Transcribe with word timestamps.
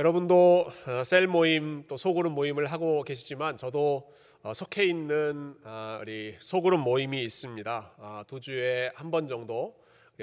여러분도 0.00 0.70
어, 0.86 1.02
셀 1.02 1.26
모임 1.26 1.82
또 1.88 1.96
소그룹 1.96 2.32
모임을 2.32 2.66
하고 2.66 3.02
계시지만 3.02 3.56
저도 3.56 4.08
어, 4.44 4.54
속해 4.54 4.84
있는 4.84 5.56
아, 5.64 5.98
우리 6.00 6.36
소그룹 6.38 6.78
모임이 6.78 7.20
있습니다. 7.24 7.94
아, 7.98 8.24
두 8.28 8.38
주에 8.38 8.92
한 8.94 9.10
번 9.10 9.26
정도 9.26 9.74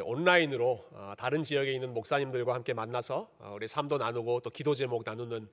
온라인으로 0.01 0.81
아, 0.93 1.15
다른 1.17 1.43
지역에 1.43 1.73
있는 1.73 1.93
목사님들과 1.93 2.53
함께 2.53 2.73
만나서 2.73 3.29
우리 3.53 3.67
삶도 3.67 3.97
나누고 3.97 4.39
또 4.39 4.49
기도 4.49 4.75
제목 4.75 5.03
나누는 5.05 5.49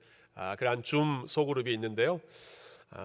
그러한 0.57 0.85
줌 0.85 1.25
소그룹이 1.27 1.75
있는데요. 1.75 2.21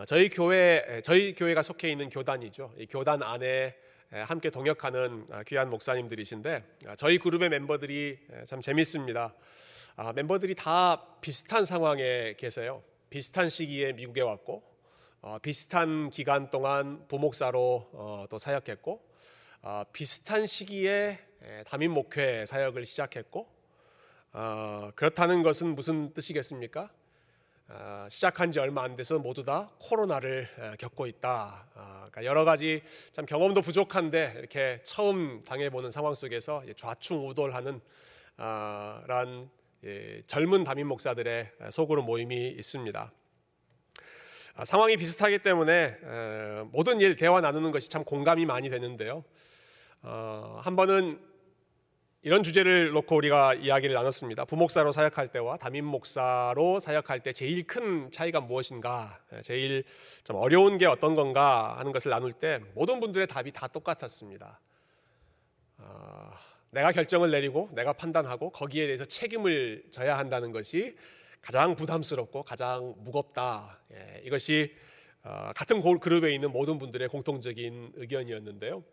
저희 0.05 0.29
교회 0.29 1.01
저희 1.03 1.33
교회가 1.33 1.63
속해 1.63 1.89
있는 1.89 2.09
교단이죠. 2.11 2.75
이 2.77 2.85
교단 2.85 3.23
안에 3.23 3.73
함께 4.11 4.51
동역하는 4.51 5.25
귀한 5.47 5.71
목사님들이신데 5.71 6.63
저희 6.97 7.17
그룹의 7.17 7.49
멤버들이 7.49 8.19
참 8.45 8.61
재밌습니다. 8.61 9.33
아, 9.99 10.13
멤버들이 10.13 10.53
다 10.53 11.07
비슷한 11.21 11.65
상황에 11.65 12.35
계세요. 12.37 12.83
비슷한 13.09 13.49
시기에 13.49 13.93
미국에 13.93 14.21
왔고 14.21 14.61
어, 15.21 15.39
비슷한 15.39 16.11
기간 16.11 16.51
동안 16.51 17.07
부목사로 17.07 17.89
어, 17.93 18.25
또 18.29 18.37
사역했고 18.37 19.03
어, 19.63 19.83
비슷한 19.93 20.45
시기에 20.45 21.17
담임 21.65 21.93
목회 21.93 22.45
사역을 22.45 22.85
시작했고 22.85 23.47
어, 24.33 24.91
그렇다는 24.93 25.41
것은 25.41 25.73
무슨 25.73 26.13
뜻이겠습니까? 26.13 26.91
어, 27.69 28.07
시작한 28.11 28.51
지 28.51 28.59
얼마 28.59 28.83
안 28.83 28.95
돼서 28.95 29.17
모두 29.17 29.43
다 29.43 29.71
코로나를 29.79 30.77
겪고 30.77 31.07
있다. 31.07 31.69
어, 31.73 31.81
그러니까 32.11 32.23
여러 32.23 32.45
가지 32.45 32.83
참 33.13 33.25
경험도 33.25 33.63
부족한데 33.63 34.35
이렇게 34.37 34.79
처음 34.83 35.43
당해보는 35.43 35.89
상황 35.89 36.13
속에서 36.13 36.63
좌충우돌하는 36.75 37.81
어, 38.37 38.99
란 39.07 39.49
예, 39.49 39.66
젊은 40.27 40.63
담임 40.63 40.87
목사들의 40.87 41.51
속으로 41.71 42.03
모임이 42.03 42.49
있습니다. 42.49 43.11
아, 44.55 44.65
상황이 44.65 44.97
비슷하기 44.97 45.39
때문에 45.39 45.97
모든 46.71 46.99
일 46.99 47.15
대화 47.15 47.41
나누는 47.41 47.71
것이 47.71 47.89
참 47.89 48.03
공감이 48.03 48.45
많이 48.45 48.69
되는데요. 48.69 49.23
어, 50.01 50.59
한 50.61 50.75
번은 50.75 51.19
이런 52.23 52.41
주제를 52.43 52.91
놓고 52.91 53.15
우리가 53.15 53.53
이야기를 53.53 53.93
나눴습니다. 53.93 54.45
부목사로 54.45 54.91
사역할 54.91 55.27
때와 55.27 55.57
담임 55.57 55.85
목사로 55.85 56.79
사역할 56.79 57.21
때 57.21 57.31
제일 57.31 57.65
큰 57.65 58.09
차이가 58.09 58.41
무엇인가, 58.41 59.21
제일 59.43 59.83
좀 60.23 60.35
어려운 60.35 60.77
게 60.77 60.87
어떤 60.87 61.15
건가 61.15 61.75
하는 61.77 61.91
것을 61.91 62.09
나눌 62.09 62.33
때 62.33 62.59
모든 62.73 62.99
분들의 62.99 63.27
답이 63.27 63.51
다 63.51 63.67
똑같았습니다. 63.67 64.59
어, 66.67 66.71
내가 66.71 66.91
결정을 66.91 67.31
내리고 67.31 67.69
내가 67.73 67.93
판단하고 67.93 68.51
거기에 68.51 68.85
대해서 68.85 69.05
책임을 69.05 69.85
져야 69.91 70.17
한다는 70.17 70.51
것이 70.51 70.95
가장 71.41 71.75
부담스럽고 71.75 72.43
가장 72.43 72.93
무겁다. 72.99 73.79
예, 73.93 74.21
이것이 74.23 74.75
어, 75.23 75.51
같은 75.55 75.81
그룹에 75.99 76.33
있는 76.33 76.51
모든 76.51 76.77
분들의 76.77 77.07
공통적인 77.09 77.93
의견이었는데요. 77.95 78.83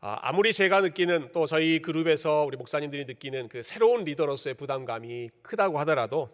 아, 0.00 0.18
아무리 0.22 0.52
제가 0.52 0.80
느끼는 0.80 1.30
또 1.32 1.46
저희 1.46 1.80
그룹에서 1.80 2.44
우리 2.44 2.56
목사님들이 2.56 3.04
느끼는 3.04 3.48
그 3.48 3.62
새로운 3.62 4.02
리더로서의 4.02 4.54
부담감이 4.54 5.30
크다고 5.42 5.78
하더라도 5.80 6.28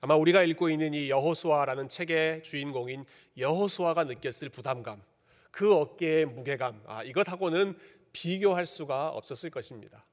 아마 0.00 0.16
우리가 0.16 0.42
읽고 0.42 0.70
있는 0.70 0.94
이 0.94 1.10
여호수아라는 1.10 1.88
책의 1.88 2.42
주인공인 2.42 3.04
여호수아가 3.36 4.04
느꼈을 4.04 4.48
부담감, 4.48 5.02
그 5.50 5.74
어깨의 5.74 6.24
무게감, 6.24 6.82
아, 6.86 7.04
이것하고는 7.04 7.76
비교할 8.12 8.66
수가 8.66 9.08
없었을 9.08 9.50
것입니다. 9.50 10.04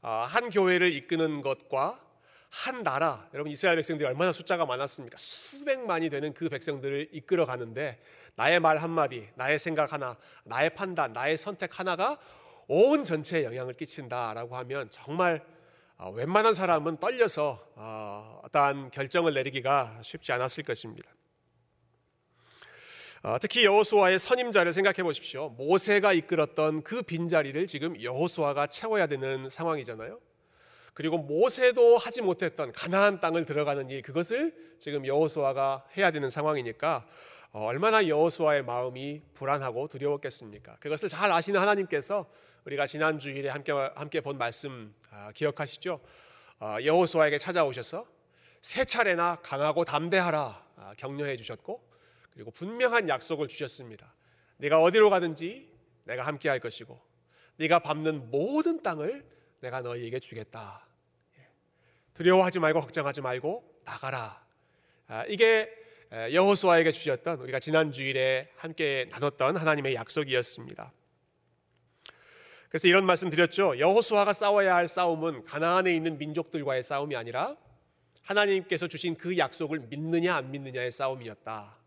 아, 0.00 0.26
한 0.28 0.50
교회를 0.50 0.92
이끄는 0.92 1.42
것과 1.42 2.00
한 2.50 2.82
나라, 2.82 3.26
여러분 3.32 3.50
이스라엘 3.50 3.76
백성들이 3.76 4.06
얼마나 4.06 4.30
숫자가 4.30 4.66
많았습니까? 4.66 5.16
수백만이 5.16 6.10
되는 6.10 6.34
그 6.34 6.50
백성들을 6.50 7.08
이끌어 7.12 7.46
가는데 7.46 7.98
나의 8.34 8.60
말 8.60 8.76
한마디, 8.76 9.28
나의 9.36 9.58
생각 9.58 9.92
하나, 9.92 10.18
나의 10.44 10.74
판단, 10.74 11.14
나의 11.14 11.38
선택 11.38 11.78
하나가 11.78 12.18
온 12.68 13.04
전체에 13.04 13.44
영향을 13.44 13.74
끼친다라고 13.74 14.56
하면 14.56 14.90
정말 14.90 15.44
아, 15.96 16.08
웬만한 16.08 16.52
사람은 16.52 16.98
떨려서 16.98 17.64
아, 17.76 18.40
어떠한 18.42 18.90
결정을 18.90 19.34
내리기가 19.34 20.00
쉽지 20.02 20.32
않았을 20.32 20.64
것입니다. 20.64 21.08
어, 23.24 23.38
특히 23.38 23.64
여호수아의 23.64 24.18
선임자를 24.18 24.72
생각해 24.72 25.04
보십시오. 25.04 25.50
모세가 25.50 26.12
이끌었던 26.12 26.82
그 26.82 27.02
빈자리를 27.02 27.68
지금 27.68 28.00
여호수아가 28.02 28.66
채워야 28.66 29.06
되는 29.06 29.48
상황이잖아요. 29.48 30.18
그리고 30.92 31.18
모세도 31.18 31.98
하지 31.98 32.20
못했던 32.20 32.72
가나안 32.72 33.20
땅을 33.20 33.44
들어가는 33.44 33.88
일 33.90 34.02
그것을 34.02 34.52
지금 34.80 35.06
여호수아가 35.06 35.84
해야 35.96 36.10
되는 36.10 36.30
상황이니까 36.30 37.06
어, 37.52 37.66
얼마나 37.66 38.08
여호수아의 38.08 38.64
마음이 38.64 39.22
불안하고 39.34 39.86
두려웠겠습니까? 39.86 40.78
그것을 40.80 41.08
잘 41.08 41.30
아시는 41.30 41.60
하나님께서 41.60 42.28
우리가 42.64 42.88
지난 42.88 43.20
주일에 43.20 43.48
함께 43.50 43.70
함께 43.70 44.20
본 44.20 44.36
말씀 44.36 44.92
아, 45.12 45.30
기억하시죠? 45.30 46.00
어, 46.58 46.76
여호수아에게 46.84 47.38
찾아오셔서 47.38 48.04
세 48.62 48.84
차례나 48.84 49.36
강하고 49.42 49.84
담대하라 49.84 50.66
아, 50.76 50.94
격려해 50.96 51.36
주셨고 51.36 51.91
그리고 52.32 52.50
분명한 52.50 53.08
약속을 53.08 53.48
주셨습니다. 53.48 54.12
네가 54.58 54.80
어디로 54.80 55.10
가든지 55.10 55.70
내가 56.04 56.26
함께 56.26 56.48
할 56.48 56.60
것이고 56.60 57.00
네가 57.56 57.80
밟는 57.80 58.30
모든 58.30 58.82
땅을 58.82 59.24
내가 59.60 59.80
너희에게 59.80 60.18
주겠다. 60.18 60.86
예. 61.38 61.48
두려워하지 62.14 62.58
말고 62.58 62.80
걱정하지 62.80 63.20
말고 63.20 63.80
나가라. 63.84 64.44
아, 65.06 65.24
이게 65.28 65.70
여호수아에게 66.10 66.92
주셨던 66.92 67.40
우리가 67.40 67.58
지난 67.58 67.92
주일에 67.92 68.50
함께 68.56 69.06
나눴던 69.10 69.56
하나님의 69.56 69.94
약속이었습니다. 69.94 70.92
그래서 72.68 72.88
이런 72.88 73.04
말씀 73.04 73.30
드렸죠. 73.30 73.78
여호수아가 73.78 74.32
싸워야 74.32 74.74
할 74.74 74.88
싸움은 74.88 75.44
가나안에 75.44 75.94
있는 75.94 76.18
민족들과의 76.18 76.82
싸움이 76.82 77.16
아니라 77.16 77.56
하나님께서 78.22 78.88
주신 78.88 79.16
그 79.16 79.36
약속을 79.36 79.80
믿느냐 79.80 80.34
안 80.34 80.50
믿느냐의 80.50 80.90
싸움이었다. 80.90 81.81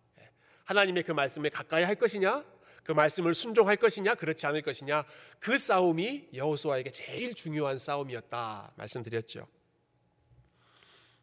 하나님의 0.66 1.04
그 1.04 1.12
말씀에 1.12 1.50
가까이 1.50 1.84
할 1.84 1.96
것이냐? 1.96 2.44
그 2.84 2.92
말씀을 2.92 3.34
순종할 3.34 3.78
것이냐? 3.78 4.16
그렇지 4.16 4.46
않을 4.46 4.62
것이냐? 4.62 5.04
그 5.40 5.58
싸움이 5.58 6.30
여호수아에게 6.34 6.92
제일 6.92 7.34
중요한 7.34 7.78
싸움이었다 7.78 8.74
말씀드렸죠. 8.76 9.48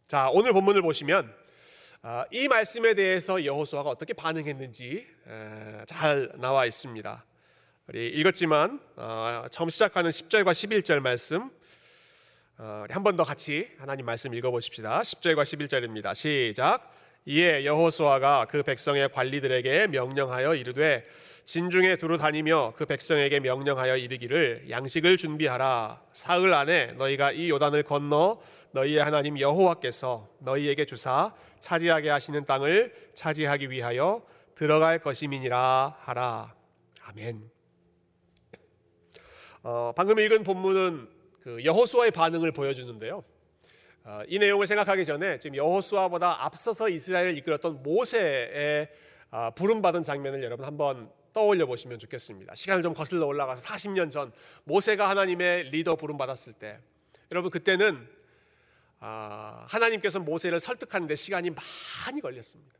자, 0.09 0.29
오늘 0.33 0.53
본문을 0.53 0.83
보시면 0.83 1.33
아, 2.03 2.25
이 2.33 2.49
말씀에 2.49 2.95
대해서 2.95 3.45
여호수아가 3.45 3.91
어떻게 3.91 4.13
반응했는지 4.13 5.07
잘 5.87 6.33
나와 6.37 6.67
있습니다. 6.67 7.25
우리 7.89 8.09
읽었지만 8.09 8.81
어, 8.97 9.47
처음 9.51 9.71
시작하는 9.71 10.11
10절과 10.11 10.53
11절 10.53 11.01
말씀 11.01 11.51
어, 12.59 12.85
한번 12.91 13.17
더 13.17 13.25
같이 13.25 13.71
하나님 13.79 14.07
말씀 14.07 14.35
읽어보십시다. 14.35 15.01
10절과 15.01 15.43
11절입니다. 15.43 16.15
시작. 16.15 16.93
이에 17.25 17.65
여호수아가 17.65 18.47
그 18.51 18.63
백성의 18.63 19.11
관리들에게 19.13 19.89
명령하여 19.89 20.55
이르되 20.55 21.05
진중에 21.45 21.97
두루 21.97 22.19
다니며 22.19 22.73
그 22.77 22.87
백성에게 22.87 23.41
명령하여 23.41 23.97
이르기를 23.97 24.67
양식을 24.71 25.17
준비하라 25.17 26.03
사흘 26.13 26.53
안에 26.53 26.93
너희가 26.93 27.33
이 27.33 27.51
요단을 27.51 27.85
건너 27.85 28.41
너희의 28.73 29.03
하나님 29.03 29.39
여호와께서 29.39 30.29
너희에게 30.41 30.85
주사 30.85 31.35
차지하게 31.59 32.11
하시는 32.11 32.45
땅을 32.45 32.93
차지하기 33.15 33.71
위하여 33.71 34.23
들어갈 34.55 34.99
것임이니라 34.99 35.99
하라 36.01 36.55
아멘. 37.05 37.51
어, 39.63 39.93
방금 39.95 40.19
읽은 40.19 40.43
본문은 40.43 41.09
그 41.41 41.65
여호수아의 41.65 42.11
반응을 42.13 42.53
보여주는데요. 42.53 43.25
어, 44.05 44.21
이 44.27 44.39
내용을 44.39 44.67
생각하기 44.67 45.05
전에 45.05 45.39
지금 45.39 45.57
여호수아보다 45.57 46.45
앞서서 46.45 46.89
이스라엘을 46.89 47.37
이끌었던 47.39 47.83
모세의 47.83 48.89
아, 49.31 49.51
부름받은 49.51 50.03
장면을 50.03 50.43
여러분 50.43 50.67
한번 50.67 51.11
떠올려 51.33 51.67
보시면 51.67 51.99
좋겠습니다. 52.01 52.55
시간을 52.55 52.83
좀 52.83 52.95
거슬러 52.95 53.27
올라가서 53.27 53.67
40년 53.67 54.11
전 54.11 54.33
모세가 54.65 55.09
하나님의 55.09 55.71
리더 55.71 55.95
부름받았을 55.97 56.53
때 56.55 56.81
여러분 57.31 57.51
그때는 57.51 58.09
아, 58.99 59.67
하나님께서 59.69 60.19
모세를 60.19 60.59
설득하는데 60.59 61.15
시간이 61.15 61.51
많이 61.51 62.21
걸렸습니다. 62.21 62.75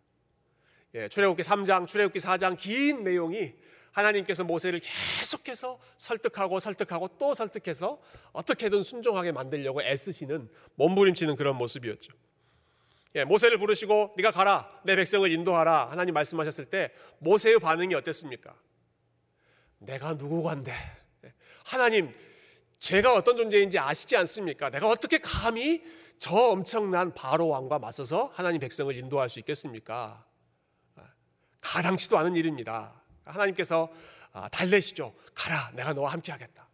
예, 0.95 1.09
출애굽기 1.09 1.43
3장, 1.43 1.87
출애굽기 1.87 2.19
4장 2.19 2.57
긴 2.59 3.05
내용이 3.05 3.55
하나님께서 3.93 4.45
모세를 4.45 4.81
계속해서 4.81 5.79
설득하고 5.99 6.59
설득하고 6.59 7.09
또 7.19 7.35
설득해서 7.35 8.01
어떻게든 8.33 8.83
순종하게 8.83 9.33
만들려고 9.33 9.83
애쓰시는 9.83 10.51
몸부림치는 10.77 11.37
그런 11.37 11.57
모습이었죠. 11.57 12.13
예, 13.15 13.25
모세를 13.25 13.59
부르시고 13.59 14.15
네가 14.17 14.33
가라 14.33 14.69
내 14.85 14.97
백성을 14.97 15.31
인도하라 15.31 15.91
하나님 15.91 16.15
말씀하셨을 16.15 16.67
때 16.67 16.93
모세의 17.19 17.59
반응이 17.59 17.95
어땠습니까? 17.95 18.55
내가 19.79 20.15
누구간데 20.15 20.73
예, 21.25 21.35
하나님 21.65 22.13
제가 22.79 23.15
어떤 23.15 23.37
존재인지 23.37 23.79
아시지 23.79 24.17
않습니까? 24.17 24.71
내가 24.71 24.89
어떻게 24.89 25.19
감히 25.19 25.83
저 26.19 26.35
엄청난 26.35 27.13
바로 27.15 27.49
왕과 27.49 27.79
맞서서 27.79 28.33
하나님 28.35 28.61
백성을 28.61 28.97
인도할 28.97 29.29
수 29.29 29.39
있겠습니까? 29.41 30.25
가당치도 31.61 32.19
않은 32.19 32.35
일입니다. 32.35 33.02
하나님께서 33.25 33.89
아, 34.33 34.49
달래시죠. 34.49 35.15
가라, 35.35 35.73
내가 35.75 35.93
너와 35.93 36.13
함께하겠다. 36.13 36.69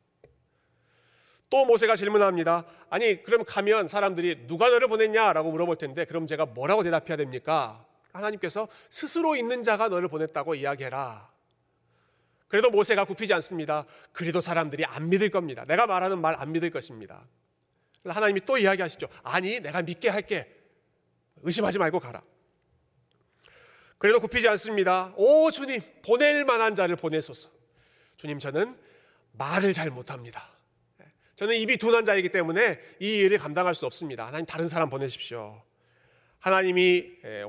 또 1.51 1.65
모세가 1.65 1.97
질문합니다. 1.97 2.65
아니, 2.91 3.23
그럼 3.23 3.43
가면 3.45 3.89
사람들이 3.89 4.47
누가 4.47 4.69
너를 4.69 4.87
보냈냐라고 4.89 5.51
물어볼 5.51 5.77
텐데, 5.77 6.05
그럼 6.05 6.27
제가 6.27 6.47
뭐라고 6.47 6.83
대답해야 6.83 7.17
됩니까? 7.17 7.85
하나님께서 8.13 8.69
스스로 8.91 9.35
있는 9.35 9.63
자가 9.63 9.89
너를 9.89 10.09
보냈다고 10.09 10.55
이야기해라. 10.55 11.31
그래도 12.49 12.71
모세가 12.71 13.05
굽히지 13.05 13.35
않습니다. 13.35 13.85
그래도 14.13 14.41
사람들이 14.41 14.85
안 14.85 15.09
믿을 15.09 15.29
겁니다. 15.31 15.65
내가 15.67 15.87
말하는 15.87 16.21
말 16.21 16.35
안 16.39 16.53
믿을 16.53 16.71
것입니다. 16.71 17.27
하나님이 18.07 18.41
또 18.47 18.57
이야기하시죠. 18.57 19.09
아니, 19.23 19.61
내가 19.61 19.83
믿게 19.83 20.09
할게. 20.09 20.55
의심하지 21.43 21.79
말고 21.79 22.01
가라. 22.01 22.23
그래도 23.99 24.21
굽히지 24.21 24.49
않습니다. 24.49 25.13
오, 25.17 25.51
주님, 25.51 25.81
보낼 26.05 26.45
만한 26.45 26.75
자를 26.75 26.97
보내소서. 26.97 27.51
주님, 28.17 28.39
저는 28.39 28.77
말을 29.33 29.73
잘 29.73 29.91
못합니다. 29.91 30.51
저는 31.35 31.57
입이 31.57 31.77
둔한 31.77 32.05
자이기 32.05 32.31
때문에 32.31 32.81
이 32.99 33.09
일을 33.17 33.39
감당할 33.39 33.75
수 33.75 33.87
없습니다. 33.87 34.27
하나님, 34.27 34.47
다른 34.47 34.67
사람 34.67 34.91
보내십시오. 34.91 35.63
하나님이 36.41 37.05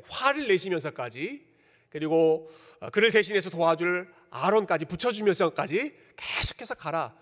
화를 0.08 0.48
내시면서까지 0.48 1.48
그리고 1.90 2.50
어, 2.80 2.90
그를 2.92 3.12
대신해서 3.12 3.50
도와줄 3.50 4.12
아론까지 4.30 4.86
붙여주면서까지 4.86 5.94
계속해서 6.16 6.76
가라. 6.76 7.16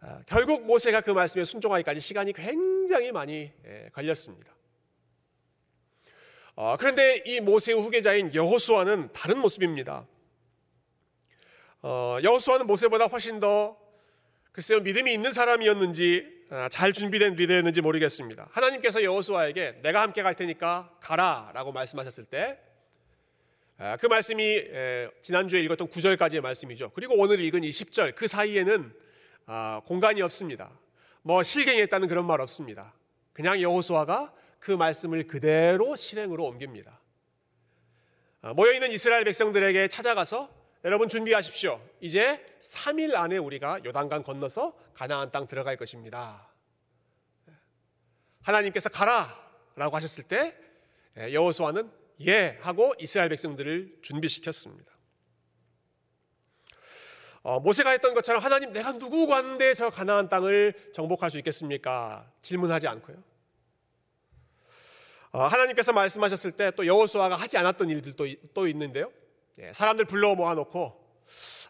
어, 0.00 0.20
결국 0.26 0.66
모세가 0.66 1.02
그 1.02 1.10
말씀에 1.10 1.44
순종하기까지 1.44 2.00
시간이 2.00 2.32
굉장히 2.32 3.12
많이 3.12 3.52
걸렸습니다. 3.92 4.52
어, 6.62 6.76
그런데 6.78 7.22
이 7.24 7.40
모세의 7.40 7.80
후계자인 7.80 8.34
여호수아는 8.34 9.14
다른 9.14 9.38
모습입니다. 9.38 10.06
여호수아는 12.22 12.66
모세보다 12.66 13.06
훨씬 13.06 13.40
더 13.40 13.78
글쎄요 14.52 14.80
믿음이 14.80 15.10
있는 15.10 15.32
사람이었는지 15.32 16.44
아, 16.50 16.68
잘 16.68 16.92
준비된 16.92 17.36
리더였는지 17.36 17.80
모르겠습니다. 17.80 18.48
하나님께서 18.50 19.02
여호수아에게 19.02 19.76
내가 19.82 20.02
함께 20.02 20.22
갈 20.22 20.34
테니까 20.34 20.90
가라라고 21.00 21.72
말씀하셨을 21.72 22.26
때그 22.26 22.56
아, 23.78 23.96
말씀이 24.10 24.62
지난주에 25.22 25.62
읽었던 25.62 25.88
9절까지의 25.88 26.42
말씀이죠. 26.42 26.90
그리고 26.94 27.14
오늘 27.16 27.40
읽은 27.40 27.64
이 27.64 27.70
10절 27.70 28.14
그 28.14 28.26
사이에는 28.26 28.92
아, 29.46 29.80
공간이 29.86 30.20
없습니다. 30.20 30.78
뭐 31.22 31.42
실갱했다는 31.42 32.06
그런 32.06 32.26
말 32.26 32.42
없습니다. 32.42 32.92
그냥 33.32 33.62
여호수아가 33.62 34.34
그 34.60 34.70
말씀을 34.70 35.26
그대로 35.26 35.96
실행으로 35.96 36.44
옮깁니다. 36.44 37.00
모여 38.54 38.72
있는 38.72 38.90
이스라엘 38.92 39.24
백성들에게 39.24 39.88
찾아가서 39.88 40.60
여러분 40.84 41.08
준비하십시오. 41.08 41.80
이제 42.00 42.44
3일 42.60 43.14
안에 43.14 43.36
우리가 43.36 43.80
요단강 43.84 44.22
건너서 44.22 44.74
가나안 44.94 45.30
땅 45.30 45.46
들어갈 45.46 45.76
것입니다. 45.76 46.48
하나님께서 48.42 48.88
가라라고 48.88 49.96
하셨을 49.96 50.24
때 50.24 50.56
예, 51.18 51.34
여호수아는 51.34 51.90
예 52.26 52.58
하고 52.62 52.94
이스라엘 52.98 53.28
백성들을 53.28 53.98
준비시켰습니다. 54.02 54.90
어, 57.42 57.58
모세가 57.60 57.90
했던 57.90 58.14
것처럼 58.14 58.42
하나님 58.42 58.72
내가 58.72 58.92
누구 58.92 59.26
관대 59.26 59.74
저 59.74 59.90
가나안 59.90 60.28
땅을 60.28 60.74
정복할 60.92 61.30
수 61.30 61.38
있겠습니까? 61.38 62.30
질문하지 62.42 62.86
않고요. 62.86 63.29
어, 65.32 65.42
하나님께서 65.44 65.92
말씀하셨을 65.92 66.52
때 66.52 66.70
또 66.72 66.86
여호수아가 66.86 67.36
하지 67.36 67.56
않았던 67.58 67.88
일들도 67.90 68.26
또 68.54 68.66
있는데요. 68.68 69.12
예, 69.58 69.72
사람들 69.72 70.06
불러 70.06 70.34
모아놓고 70.34 71.00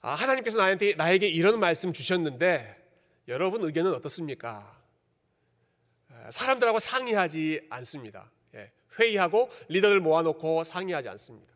아, 0.02 0.14
하나님께서 0.14 0.56
나한테 0.58 0.94
나에게 0.94 1.26
이런 1.28 1.58
말씀 1.60 1.92
주셨는데 1.92 2.76
여러분 3.28 3.62
의견은 3.64 3.94
어떻습니까? 3.94 4.80
예, 6.12 6.30
사람들하고 6.30 6.78
상의하지 6.78 7.66
않습니다. 7.70 8.30
예, 8.54 8.72
회의하고 8.98 9.50
리더들 9.68 10.00
모아놓고 10.00 10.64
상의하지 10.64 11.08
않습니다. 11.10 11.50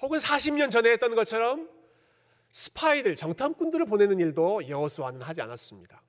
혹은 0.00 0.18
40년 0.18 0.70
전에 0.70 0.90
했던 0.90 1.14
것처럼 1.14 1.70
스파이들, 2.50 3.16
정탐꾼들을 3.16 3.86
보내는 3.86 4.20
일도 4.20 4.68
여호수아는 4.68 5.22
하지 5.22 5.40
않았습니다. 5.40 6.02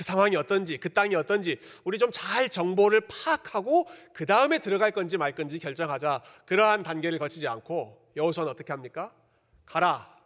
그 0.00 0.04
상황이 0.04 0.34
어떤지, 0.34 0.78
그 0.78 0.90
땅이 0.90 1.14
어떤지 1.14 1.58
우리 1.84 1.98
좀 1.98 2.10
잘 2.10 2.48
정보를 2.48 3.02
파악하고 3.02 3.86
그 4.14 4.24
다음에 4.24 4.58
들어갈 4.58 4.92
건지 4.92 5.18
말 5.18 5.34
건지 5.34 5.58
결정하자. 5.58 6.22
그러한 6.46 6.82
단계를 6.82 7.18
거치지 7.18 7.46
않고 7.46 8.12
여호수아는 8.16 8.50
어떻게 8.50 8.72
합니까? 8.72 9.12
가라. 9.66 10.16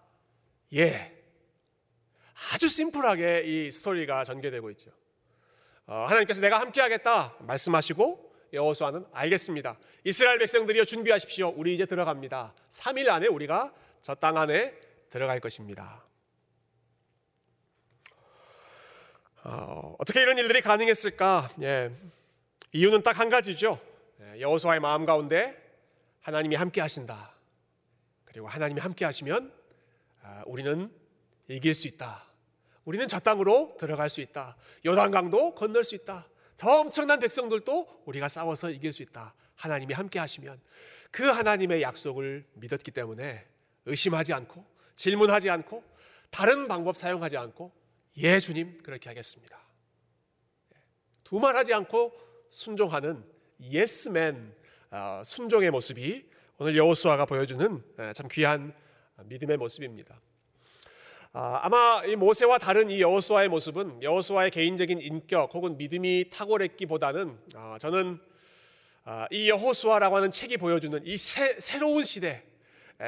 예. 0.74 1.12
아주 2.52 2.68
심플하게 2.68 3.42
이 3.46 3.72
스토리가 3.72 4.22
전개되고 4.22 4.70
있죠. 4.70 4.92
어, 5.86 6.04
하나님께서 6.08 6.40
내가 6.40 6.60
함께하겠다 6.60 7.38
말씀하시고 7.40 8.32
여호수아는 8.52 9.06
알겠습니다. 9.12 9.76
이스라엘 10.04 10.38
백성들이여 10.38 10.84
준비하십시오. 10.84 11.52
우리 11.56 11.74
이제 11.74 11.84
들어갑니다. 11.84 12.54
3일 12.70 13.08
안에 13.08 13.26
우리가 13.26 13.74
저 14.02 14.14
땅 14.14 14.36
안에 14.36 14.72
들어갈 15.10 15.40
것입니다. 15.40 16.03
어, 19.46 19.94
떻게 20.06 20.22
이런 20.22 20.38
일들이 20.38 20.62
가능했을까? 20.62 21.50
예, 21.62 21.90
이유는 22.72 23.02
딱 23.02 23.18
한 23.18 23.28
가지죠. 23.28 23.78
예, 24.22 24.40
여호수아의 24.40 24.80
마음 24.80 25.04
가운데 25.04 25.54
하나님이 26.22 26.56
함께 26.56 26.80
하신다. 26.80 27.34
그리고 28.24 28.48
하나님이 28.48 28.80
함께 28.80 29.04
하시면 29.04 29.52
아, 30.22 30.42
우리는 30.46 30.90
이길 31.48 31.74
수 31.74 31.86
있다. 31.86 32.24
우리는 32.86 33.06
저 33.06 33.18
땅으로 33.20 33.76
들어갈 33.78 34.08
수 34.08 34.22
있다. 34.22 34.56
요단강도 34.86 35.54
건널 35.54 35.84
수 35.84 35.94
있다. 35.94 36.26
저 36.56 36.70
엄청난 36.70 37.20
백성들도 37.20 38.02
우리가 38.06 38.28
싸워서 38.28 38.70
이길 38.70 38.92
수 38.94 39.02
있다. 39.02 39.34
하나님이 39.56 39.92
함께 39.92 40.18
하시면 40.18 40.58
그 41.10 41.24
하나님의 41.24 41.82
약속을 41.82 42.46
믿었기 42.54 42.90
때문에 42.92 43.46
의심하지 43.84 44.32
않고 44.32 44.64
질문하지 44.96 45.50
않고 45.50 45.84
다른 46.30 46.66
방법 46.66 46.96
사용하지 46.96 47.36
않고 47.36 47.83
예, 48.16 48.38
주님, 48.38 48.78
그렇게 48.84 49.08
하겠습니다. 49.08 49.58
두말하지 51.24 51.74
않고 51.74 52.12
순종하는 52.48 53.24
예스맨 53.60 54.54
어, 54.92 55.22
순종의 55.24 55.72
모습이 55.72 56.24
오늘 56.58 56.76
여호수아가 56.76 57.24
보여주는 57.26 57.82
참 58.14 58.28
귀한 58.30 58.72
믿음의 59.24 59.56
모습입니다. 59.56 60.20
아, 61.32 61.58
아마 61.64 62.04
이 62.04 62.14
모세와 62.14 62.58
다른 62.58 62.88
이 62.88 63.00
여호수아의 63.00 63.48
모습은 63.48 64.04
여호수아의 64.04 64.52
개인적인 64.52 65.00
인격 65.00 65.52
혹은 65.52 65.76
믿음이 65.76 66.30
탁월했기보다는 66.30 67.36
아, 67.56 67.78
저는 67.80 68.20
아, 69.02 69.26
이 69.32 69.50
여호수아라고 69.50 70.14
하는 70.14 70.30
책이 70.30 70.58
보여주는 70.58 71.04
이 71.04 71.18
새, 71.18 71.58
새로운 71.58 72.04
시대 72.04 72.44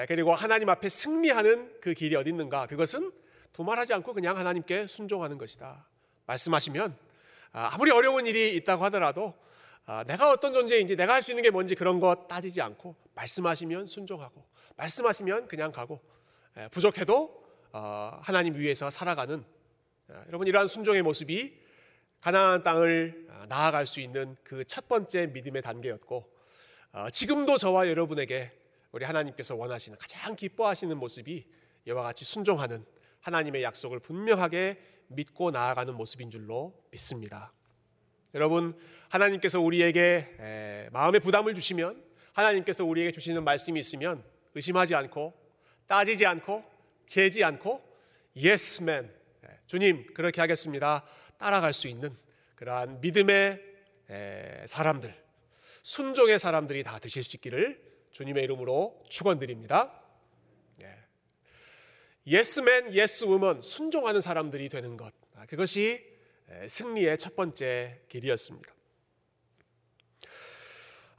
그리고 0.09 0.35
하나님 0.35 0.69
앞에 0.69 0.89
승리하는 0.89 1.81
그 1.81 1.95
길이 1.95 2.17
어디 2.17 2.31
있는가 2.31 2.67
그것은 2.67 3.13
두말하지 3.57 3.95
않고 3.95 4.13
그냥 4.13 4.37
하나님께 4.37 4.87
순종하는 4.87 5.39
것이다. 5.39 5.87
말씀하시면 6.27 6.95
아, 7.53 7.71
아무리 7.73 7.91
어려운 7.91 8.27
일이 8.27 8.55
있다고 8.57 8.85
하더라도 8.85 9.33
아, 9.87 10.05
내가 10.05 10.31
어떤 10.31 10.53
존재인지 10.53 10.95
내가 10.95 11.15
할 11.15 11.23
수 11.23 11.31
있는 11.31 11.43
게 11.43 11.49
뭔지 11.49 11.75
그런 11.75 11.99
거 11.99 12.27
따지지 12.29 12.61
않고 12.61 12.95
말씀하시면 13.15 13.87
순종하고 13.87 14.45
말씀하시면 14.77 15.49
그냥 15.49 15.73
가고 15.73 16.03
부족해도 16.71 17.45
어, 17.73 18.19
하나님 18.23 18.57
위해서 18.57 18.91
살아가는 18.91 19.43
아, 20.11 20.23
여러분 20.27 20.47
이러한 20.47 20.67
순종의 20.67 21.01
모습이 21.01 21.59
가나안 22.21 22.63
땅을 22.63 23.27
나아갈 23.49 23.87
수 23.87 24.01
있는 24.01 24.37
그 24.45 24.65
첫 24.67 24.87
번째 24.87 25.29
믿음의 25.29 25.63
단계였고 25.63 26.31
어, 26.93 27.09
지금도 27.11 27.57
저와 27.57 27.89
여러분에게 27.89 28.53
우리 28.93 29.07
하나님께서 29.07 29.57
원하시는 29.57 29.97
가장 29.99 30.37
기뻐하시는 30.37 30.95
모습이 30.99 31.47
이와 31.87 32.03
같이 32.03 32.27
순종하는 32.27 32.85
하나님의 33.27 33.65
약속을 33.65 33.99
분명하게 33.99 34.81
믿고 35.09 35.51
나아가는 35.51 35.93
모습인 35.97 36.31
줄로 36.31 36.81
믿습니다. 36.93 37.53
여러분, 38.35 38.79
하나님께서 39.09 39.61
우리에게 39.61 40.89
마음의 40.93 41.19
부담을 41.19 41.53
주시면 41.53 42.05
하나님께서 42.33 42.85
우리에게 42.85 43.11
주시는 43.11 43.43
말씀이 43.43 43.81
있으면 43.81 44.25
의심하지 44.55 44.95
않고 44.95 45.35
따지지 45.89 46.25
않고 46.25 46.65
재지 47.07 47.43
않고 47.43 47.83
yes 48.37 48.81
주님 49.67 50.07
그렇게 50.15 50.41
하겠습니다. 50.41 51.05
따라갈 51.37 51.73
수 51.73 51.89
있는 51.89 52.17
그러한 52.55 53.01
믿음의 53.01 53.61
사람들 54.67 55.13
순종의 55.83 56.39
사람들이 56.39 56.85
다 56.85 57.01
되실 57.01 57.25
수 57.25 57.35
있기를 57.37 57.83
주님의 58.13 58.45
이름으로 58.45 59.03
축원드립니다. 59.09 60.01
예스맨, 62.27 62.93
yes 62.93 63.19
woman 63.19 63.63
순종하는 63.63 64.21
사람들이 64.21 64.69
되는 64.69 64.97
것. 64.97 65.13
아, 65.37 65.47
그것이 65.47 66.05
승리의 66.67 67.19
첫 67.19 67.37
번째 67.37 68.01
길이었습니다. 68.09 68.75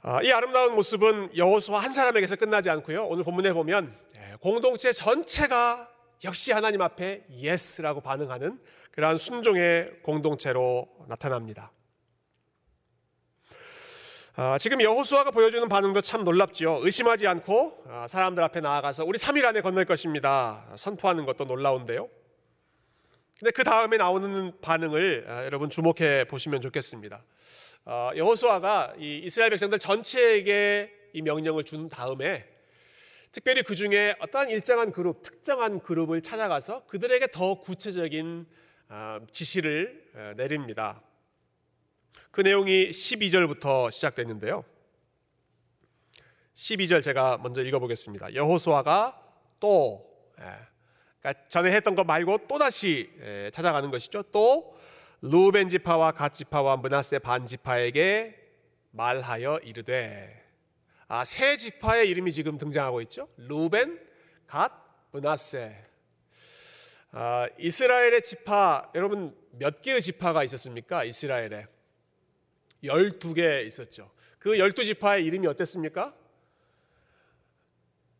아, 0.02 0.22
이 0.22 0.30
아름다운 0.30 0.74
모습은 0.74 1.36
여호수아 1.36 1.78
한 1.78 1.92
사람에게서 1.92 2.36
끝나지 2.36 2.70
않고요. 2.70 3.06
오늘 3.06 3.24
본문에 3.24 3.52
보면 3.52 3.98
공동체 4.40 4.92
전체가 4.92 5.90
역시 6.24 6.52
하나님 6.52 6.82
앞에 6.82 7.24
yes라고 7.30 8.00
반응하는 8.00 8.58
그러한 8.92 9.16
순종의 9.16 10.02
공동체로 10.02 10.88
나타납니다. 11.08 11.72
아, 14.40 14.56
지금 14.56 14.80
여호수아가 14.80 15.32
보여주는 15.32 15.68
반응도 15.68 16.00
참 16.00 16.22
놀랍지요. 16.22 16.78
의심하지 16.84 17.26
않고 17.26 17.82
아, 17.88 18.06
사람들 18.06 18.40
앞에 18.44 18.60
나아가서 18.60 19.04
우리 19.04 19.18
3일 19.18 19.44
안에 19.44 19.62
건널 19.62 19.84
것입니다. 19.84 20.64
선포하는 20.76 21.26
것도 21.26 21.46
놀라운데요. 21.46 22.08
근데 23.36 23.50
그 23.50 23.64
다음에 23.64 23.96
나오는 23.96 24.52
반응을 24.60 25.24
아, 25.28 25.44
여러분 25.44 25.70
주목해 25.70 26.26
보시면 26.28 26.60
좋겠습니다. 26.60 27.24
아, 27.84 28.12
여호수아가 28.14 28.94
이 29.00 29.22
이스라엘 29.24 29.50
백성들 29.50 29.80
전체에게 29.80 30.92
이 31.14 31.22
명령을 31.22 31.64
준 31.64 31.88
다음에 31.88 32.46
특별히 33.32 33.64
그 33.64 33.74
중에 33.74 34.14
어떠한 34.20 34.50
일정한 34.50 34.92
그룹, 34.92 35.22
특정한 35.22 35.80
그룹을 35.80 36.20
찾아가서 36.20 36.86
그들에게 36.86 37.26
더 37.32 37.56
구체적인 37.58 38.46
아, 38.86 39.18
지시를 39.32 40.34
내립니다. 40.36 41.02
그 42.38 42.42
내용이 42.42 42.90
12절부터 42.90 43.90
시작됐는데요. 43.90 44.64
12절 46.54 47.02
제가 47.02 47.38
먼저 47.38 47.64
읽어보겠습니다. 47.64 48.32
여호수아가 48.32 49.20
또 49.58 50.08
예, 50.38 50.44
그러니까 51.18 51.48
전에 51.48 51.72
했던 51.72 51.96
것 51.96 52.04
말고 52.04 52.46
또 52.46 52.60
다시 52.60 53.10
예, 53.22 53.50
찾아가는 53.52 53.90
것이죠. 53.90 54.22
또 54.30 54.78
루벤 55.20 55.68
지파와 55.68 56.12
갓 56.12 56.32
지파와 56.32 56.76
문하세 56.76 57.18
반 57.18 57.44
지파에게 57.44 58.36
말하여 58.92 59.58
이르되 59.64 60.40
아, 61.08 61.24
세 61.24 61.56
지파의 61.56 62.08
이름이 62.08 62.30
지금 62.30 62.56
등장하고 62.56 63.00
있죠. 63.00 63.26
루벤, 63.36 63.98
갓, 64.46 64.70
문하세. 65.10 65.76
아, 67.10 67.48
이스라엘의 67.58 68.22
지파 68.22 68.92
여러분 68.94 69.36
몇 69.50 69.82
개의 69.82 70.00
지파가 70.00 70.44
있었습니까? 70.44 71.02
이스라엘에 71.02 71.66
12개 72.84 73.66
있었죠. 73.66 74.10
그 74.38 74.52
12지파의 74.52 75.24
이름이 75.26 75.46
어땠습니까? 75.46 76.14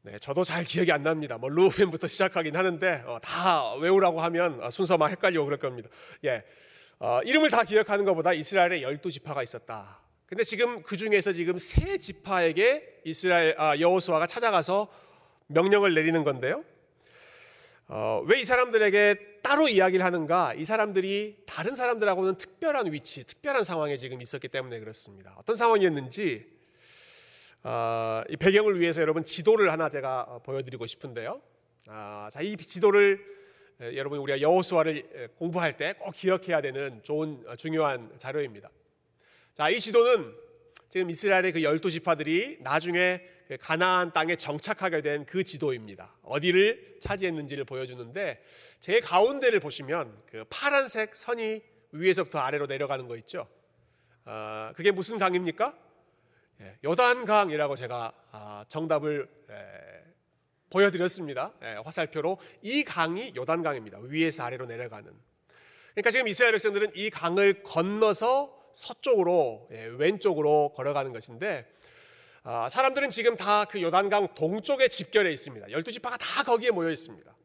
네, 0.02 0.18
저도 0.18 0.44
잘 0.44 0.64
기억이 0.64 0.90
안 0.90 1.02
납니다. 1.02 1.38
뭐 1.38 1.48
루벤부터 1.50 2.06
시작하긴 2.06 2.56
하는데 2.56 3.02
어, 3.06 3.18
다 3.20 3.74
외우라고 3.74 4.20
하면 4.22 4.62
어, 4.62 4.70
순서만 4.70 5.10
헷갈리고 5.10 5.44
그럴 5.44 5.58
겁니다. 5.58 5.88
예, 6.24 6.44
어, 6.98 7.20
이름을 7.24 7.50
다 7.50 7.64
기억하는 7.64 8.04
것보다 8.04 8.32
이스라엘에 8.32 8.82
12지파가 8.82 9.42
있었다. 9.42 10.00
근데 10.26 10.44
지금 10.44 10.82
그 10.82 10.96
중에서 10.96 11.32
지금 11.32 11.56
세 11.58 11.98
지파에게 11.98 13.00
이스라엘 13.04 13.54
아, 13.58 13.78
여호수아가 13.78 14.26
찾아가서 14.26 14.88
명령을 15.46 15.94
내리는 15.94 16.22
건데요. 16.22 16.64
어, 17.90 18.22
왜 18.26 18.40
이 18.40 18.44
사람들에게 18.44 19.40
따로 19.42 19.66
이야기를 19.66 20.04
하는가? 20.04 20.52
이 20.54 20.64
사람들이 20.64 21.38
다른 21.46 21.74
사람들하고는 21.74 22.36
특별한 22.36 22.92
위치, 22.92 23.24
특별한 23.24 23.64
상황에 23.64 23.96
지금 23.96 24.20
있었기 24.20 24.48
때문에 24.48 24.78
그렇습니다. 24.78 25.34
어떤 25.38 25.56
상황이었는지 25.56 26.46
어, 27.62 28.22
이 28.28 28.36
배경을 28.36 28.78
위해서 28.78 29.00
여러분 29.00 29.24
지도를 29.24 29.72
하나 29.72 29.88
제가 29.88 30.26
어, 30.28 30.38
보여드리고 30.40 30.86
싶은데요. 30.86 31.40
아, 31.86 32.28
자, 32.30 32.42
이 32.42 32.56
지도를 32.56 33.24
에, 33.80 33.96
여러분 33.96 34.18
우리가 34.18 34.40
여호수아를 34.42 35.30
공부할 35.38 35.72
때 35.76 35.94
꼭 35.98 36.12
기억해야 36.14 36.60
되는 36.60 37.02
좋은 37.02 37.42
어, 37.46 37.56
중요한 37.56 38.12
자료입니다. 38.18 38.70
자, 39.54 39.70
이 39.70 39.78
지도는 39.80 40.34
지금 40.88 41.10
이스라엘의 41.10 41.52
그 41.52 41.62
열두 41.62 41.90
지파들이 41.90 42.58
나중에 42.60 43.20
그 43.46 43.56
가나안 43.58 44.12
땅에 44.12 44.36
정착하게 44.36 45.02
된 45.02 45.24
그 45.26 45.44
지도입니다. 45.44 46.14
어디를 46.22 46.98
차지했는지를 47.00 47.64
보여주는데 47.64 48.42
제 48.80 49.00
가운데를 49.00 49.60
보시면 49.60 50.22
그 50.26 50.44
파란색 50.48 51.14
선이 51.14 51.62
위에서부터 51.92 52.38
아래로 52.38 52.66
내려가는 52.66 53.06
거 53.06 53.16
있죠. 53.18 53.48
어, 54.24 54.72
그게 54.76 54.90
무슨 54.90 55.18
강입니까? 55.18 55.74
예, 56.60 56.76
요단강이라고 56.84 57.76
제가 57.76 58.12
아, 58.32 58.64
정답을 58.68 59.28
예, 59.50 60.04
보여드렸습니다. 60.70 61.54
예, 61.62 61.76
화살표로 61.84 62.38
이 62.62 62.84
강이 62.84 63.32
요단강입니다. 63.36 63.98
위에서 64.02 64.42
아래로 64.42 64.66
내려가는. 64.66 65.12
그러니까 65.92 66.10
지금 66.10 66.28
이스라엘 66.28 66.52
백성들은 66.52 66.92
이 66.94 67.10
강을 67.10 67.62
건너서 67.62 68.57
서쪽으로 68.78 69.68
왼쪽으로 69.98 70.72
걸어가는 70.74 71.12
것인데 71.12 71.66
아, 72.44 72.68
사람들은 72.68 73.10
지금 73.10 73.36
다 73.36 73.64
그 73.68 73.82
요단강 73.82 74.34
동쪽에 74.34 74.88
집결해 74.88 75.30
있습니다. 75.32 75.70
열두 75.72 75.90
지파가 75.90 76.16
다 76.16 76.44
거기에 76.44 76.70
모여 76.70 76.90
있습니다. 76.90 77.36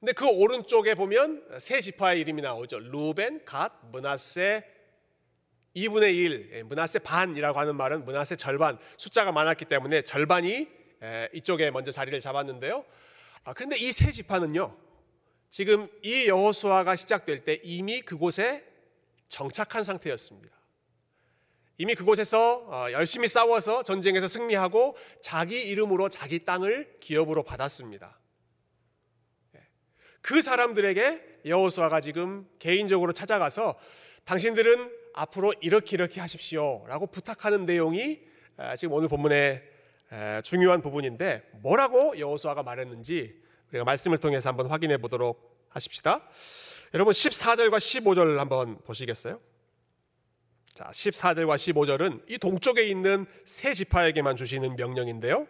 근데 0.00 0.12
그 0.12 0.26
오른쪽에 0.26 0.94
보면 0.94 1.46
세 1.58 1.80
지파의 1.80 2.20
이름이 2.20 2.42
나오죠. 2.42 2.80
루벤, 2.80 3.44
갓, 3.44 3.72
문하세, 3.92 4.64
2분의 5.76 6.14
1, 6.16 6.64
문하세 6.64 6.98
반이라고 7.00 7.58
하는 7.58 7.76
말은 7.76 8.04
문하세 8.04 8.36
절반, 8.36 8.78
숫자가 8.96 9.30
많았기 9.30 9.66
때문에 9.66 10.02
절반이 10.02 10.68
이쪽에 11.34 11.70
먼저 11.70 11.92
자리를 11.92 12.18
잡았는데요. 12.20 12.84
아, 13.44 13.52
그런데 13.52 13.76
이 13.78 13.92
세 13.92 14.10
지파는요, 14.10 14.76
지금 15.48 15.88
이 16.02 16.26
여호수아가 16.26 16.96
시작될 16.96 17.40
때 17.44 17.60
이미 17.62 18.00
그곳에 18.00 18.64
정착한 19.30 19.82
상태였습니다. 19.82 20.54
이미 21.78 21.94
그곳에서 21.94 22.66
어, 22.66 22.92
열심히 22.92 23.26
싸워서 23.26 23.82
전쟁에서 23.82 24.26
승리하고 24.26 24.98
자기 25.22 25.62
이름으로 25.62 26.10
자기 26.10 26.40
땅을 26.40 26.98
기업으로 27.00 27.42
받았습니다. 27.42 28.18
예. 29.56 29.60
그 30.20 30.42
사람들에게 30.42 31.40
여호수아가 31.46 32.02
지금 32.02 32.46
개인적으로 32.58 33.12
찾아가서 33.12 33.78
당신들은 34.24 34.92
앞으로 35.14 35.54
이렇게 35.62 35.96
이렇게 35.96 36.20
하십시오라고 36.20 37.06
부탁하는 37.06 37.64
내용이 37.64 38.20
지금 38.76 38.92
오늘 38.92 39.08
본문의 39.08 39.62
중요한 40.44 40.82
부분인데 40.82 41.48
뭐라고 41.62 42.18
여호수아가 42.18 42.62
말했는지 42.62 43.40
우리가 43.70 43.84
말씀을 43.84 44.18
통해서 44.18 44.50
한번 44.50 44.66
확인해 44.66 44.98
보도록 44.98 45.66
하십시다. 45.70 46.28
여러분 46.92 47.12
14절과 47.12 47.76
15절 47.76 48.36
한번 48.36 48.78
보시겠어요? 48.78 49.38
자, 50.74 50.90
14절과 50.92 51.54
15절은 51.54 52.22
이 52.28 52.36
동쪽에 52.36 52.82
있는 52.82 53.26
세 53.44 53.74
지파에게만 53.74 54.34
주시는 54.34 54.74
명령인데요. 54.74 55.46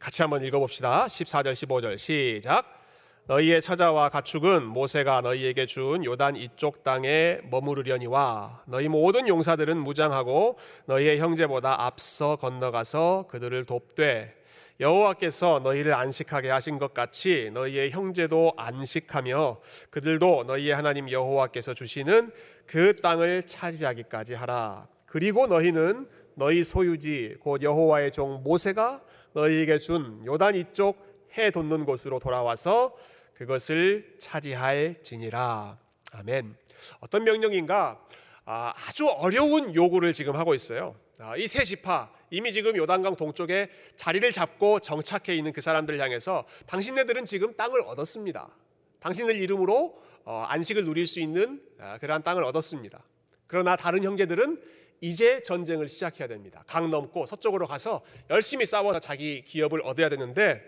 같이 0.00 0.22
한번 0.22 0.44
읽어봅시다. 0.44 1.06
14절, 1.06 1.54
15절 1.54 1.98
시작. 1.98 2.80
너희의 3.24 3.60
처자와 3.60 4.10
가축은 4.10 4.64
모세가 4.64 5.20
너희에게 5.22 5.66
준 5.66 6.04
요단 6.04 6.36
이쪽 6.36 6.84
땅에 6.84 7.38
머무르려니와 7.50 8.62
너희 8.66 8.86
모든 8.88 9.26
용사들은 9.26 9.76
무장하고 9.78 10.58
너희의 10.86 11.18
형제보다 11.18 11.86
앞서 11.86 12.36
건너가서 12.36 13.26
그들을 13.28 13.64
돕되 13.64 14.41
여호와께서 14.80 15.60
너희를 15.62 15.94
안식하게 15.94 16.50
하신 16.50 16.78
것 16.78 16.94
같이 16.94 17.50
너희의 17.52 17.90
형제도 17.90 18.52
안식하며 18.56 19.60
그들도 19.90 20.44
너희의 20.44 20.74
하나님 20.74 21.10
여호와께서 21.10 21.74
주시는 21.74 22.32
그 22.66 22.96
땅을 22.96 23.42
차지하기까지 23.42 24.34
하라. 24.34 24.88
그리고 25.06 25.46
너희는 25.46 26.08
너희 26.34 26.64
소유지 26.64 27.36
곧 27.40 27.62
여호와의 27.62 28.12
종 28.12 28.42
모세가 28.42 29.02
너희에게 29.34 29.78
준 29.78 30.24
요단 30.26 30.54
이쪽 30.54 30.96
해 31.36 31.50
돋는 31.50 31.84
곳으로 31.84 32.18
돌아와서 32.18 32.94
그것을 33.34 34.16
차지할지니라. 34.18 35.78
아멘. 36.12 36.56
어떤 37.00 37.24
명령인가? 37.24 38.00
아, 38.44 38.72
아주 38.88 39.06
어려운 39.06 39.74
요구를 39.74 40.12
지금 40.12 40.36
하고 40.36 40.54
있어요. 40.54 40.96
아, 41.22 41.36
이세 41.36 41.62
지파 41.62 42.12
이미 42.30 42.50
지금 42.50 42.76
요단강 42.76 43.14
동쪽에 43.14 43.70
자리를 43.94 44.28
잡고 44.32 44.80
정착해 44.80 45.36
있는 45.36 45.52
그 45.52 45.60
사람들을 45.60 46.00
향해서 46.00 46.44
당신네들은 46.66 47.26
지금 47.26 47.54
땅을 47.54 47.82
얻었습니다. 47.82 48.50
당신들 48.98 49.38
이름으로 49.38 50.02
어, 50.24 50.44
안식을 50.48 50.84
누릴 50.84 51.06
수 51.06 51.20
있는 51.20 51.62
아, 51.78 51.96
그러한 51.98 52.24
땅을 52.24 52.42
얻었습니다. 52.42 53.04
그러나 53.46 53.76
다른 53.76 54.02
형제들은 54.02 54.60
이제 55.00 55.40
전쟁을 55.42 55.86
시작해야 55.86 56.26
됩니다. 56.26 56.64
강 56.66 56.90
넘고 56.90 57.26
서쪽으로 57.26 57.68
가서 57.68 58.02
열심히 58.30 58.66
싸워서 58.66 58.98
자기 58.98 59.42
기업을 59.42 59.80
얻어야 59.82 60.08
되는데 60.08 60.60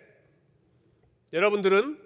여러분들은 1.32 2.00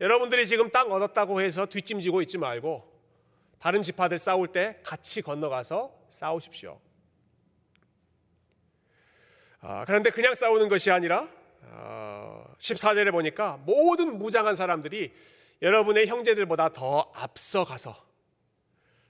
여러분들이 0.00 0.46
지금 0.48 0.70
땅 0.70 0.90
얻었다고 0.90 1.40
해서 1.40 1.66
뒷짐지고 1.66 2.22
있지 2.22 2.38
말고 2.38 2.92
다른 3.60 3.82
지파들 3.82 4.18
싸울 4.18 4.48
때 4.48 4.80
같이 4.82 5.22
건너가서 5.22 5.94
싸우십시오. 6.08 6.80
아, 9.66 9.82
그런데 9.86 10.10
그냥 10.10 10.34
싸우는 10.34 10.68
것이 10.68 10.90
아니라 10.90 11.26
어, 11.62 12.44
14절에 12.58 13.10
보니까 13.10 13.56
모든 13.64 14.18
무장한 14.18 14.54
사람들이 14.54 15.10
여러분의 15.62 16.06
형제들보다 16.06 16.74
더 16.74 17.10
앞서가서 17.14 17.96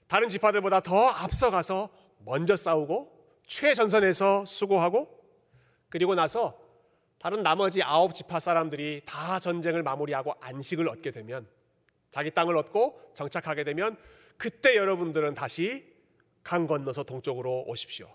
다른 0.07 0.29
지파들보다 0.29 0.79
더 0.79 1.07
앞서가서 1.07 1.89
먼저 2.19 2.55
싸우고 2.55 3.41
최전선에서 3.47 4.45
수고하고 4.45 5.09
그리고 5.89 6.15
나서 6.15 6.57
다른 7.19 7.43
나머지 7.43 7.83
아홉 7.83 8.15
지파 8.15 8.39
사람들이 8.39 9.01
다 9.05 9.39
전쟁을 9.39 9.83
마무리하고 9.83 10.35
안식을 10.39 10.87
얻게 10.87 11.11
되면 11.11 11.45
자기 12.11 12.31
땅을 12.31 12.55
얻고 12.55 13.11
정착하게 13.13 13.65
되면 13.65 13.97
그때 14.37 14.77
여러분들은 14.77 15.33
다시 15.33 15.93
강 16.43 16.65
건너서 16.65 17.03
동쪽으로 17.03 17.65
오십시오. 17.67 18.07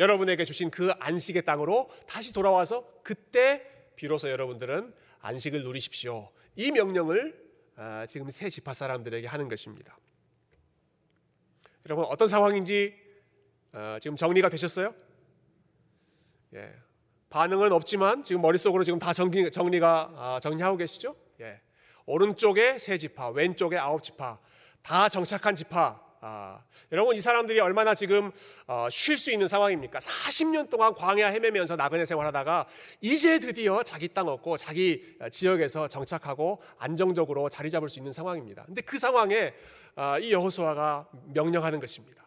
여러분에게 0.00 0.46
주신 0.46 0.70
그 0.70 0.90
안식의 0.98 1.44
땅으로 1.44 1.90
다시 2.08 2.32
돌아와서 2.32 2.90
그때 3.04 3.64
비로소 3.96 4.30
여러분들은 4.30 4.94
안식을 5.20 5.62
누리십시오. 5.62 6.30
이 6.56 6.72
명령을 6.72 7.38
아, 7.76 8.06
지금 8.06 8.30
새 8.30 8.48
지파 8.48 8.72
사람들에게 8.72 9.26
하는 9.28 9.48
것입니다. 9.48 9.98
여러분 11.86 12.06
어떤 12.06 12.28
상황인지 12.28 12.94
어, 13.72 13.98
지금 14.00 14.16
정리가 14.16 14.48
되셨어요? 14.48 14.94
예. 16.54 16.74
반응은 17.28 17.70
없지만 17.70 18.22
지금 18.22 18.40
머릿속으로 18.40 18.82
지금 18.82 18.98
다 18.98 19.12
정리, 19.12 19.50
정리가 19.50 20.12
아, 20.16 20.40
정리하고 20.42 20.78
계시죠? 20.78 21.14
예. 21.40 21.60
오른쪽에 22.06 22.78
세 22.78 22.96
지파, 22.96 23.30
왼쪽에 23.30 23.76
아홉 23.76 24.02
지파, 24.02 24.40
다 24.82 25.08
정착한 25.10 25.54
지파. 25.54 26.09
아, 26.20 26.62
여러분 26.92 27.16
이 27.16 27.20
사람들이 27.20 27.60
얼마나 27.60 27.94
지금 27.94 28.30
어, 28.66 28.88
쉴수 28.90 29.32
있는 29.32 29.48
상황입니까? 29.48 29.98
40년 29.98 30.68
동안 30.68 30.94
광야 30.94 31.28
헤매면서 31.28 31.76
나그네 31.76 32.04
생활하다가 32.04 32.66
이제 33.00 33.38
드디어 33.38 33.82
자기 33.82 34.08
땅 34.08 34.28
얻고 34.28 34.56
자기 34.56 35.16
지역에서 35.30 35.88
정착하고 35.88 36.62
안정적으로 36.78 37.48
자리 37.48 37.70
잡을 37.70 37.88
수 37.88 37.98
있는 37.98 38.12
상황입니다. 38.12 38.64
근데 38.64 38.82
그 38.82 38.98
상황에 38.98 39.54
아, 39.96 40.18
이 40.18 40.32
여호수아가 40.32 41.08
명령하는 41.26 41.80
것입니다. 41.80 42.24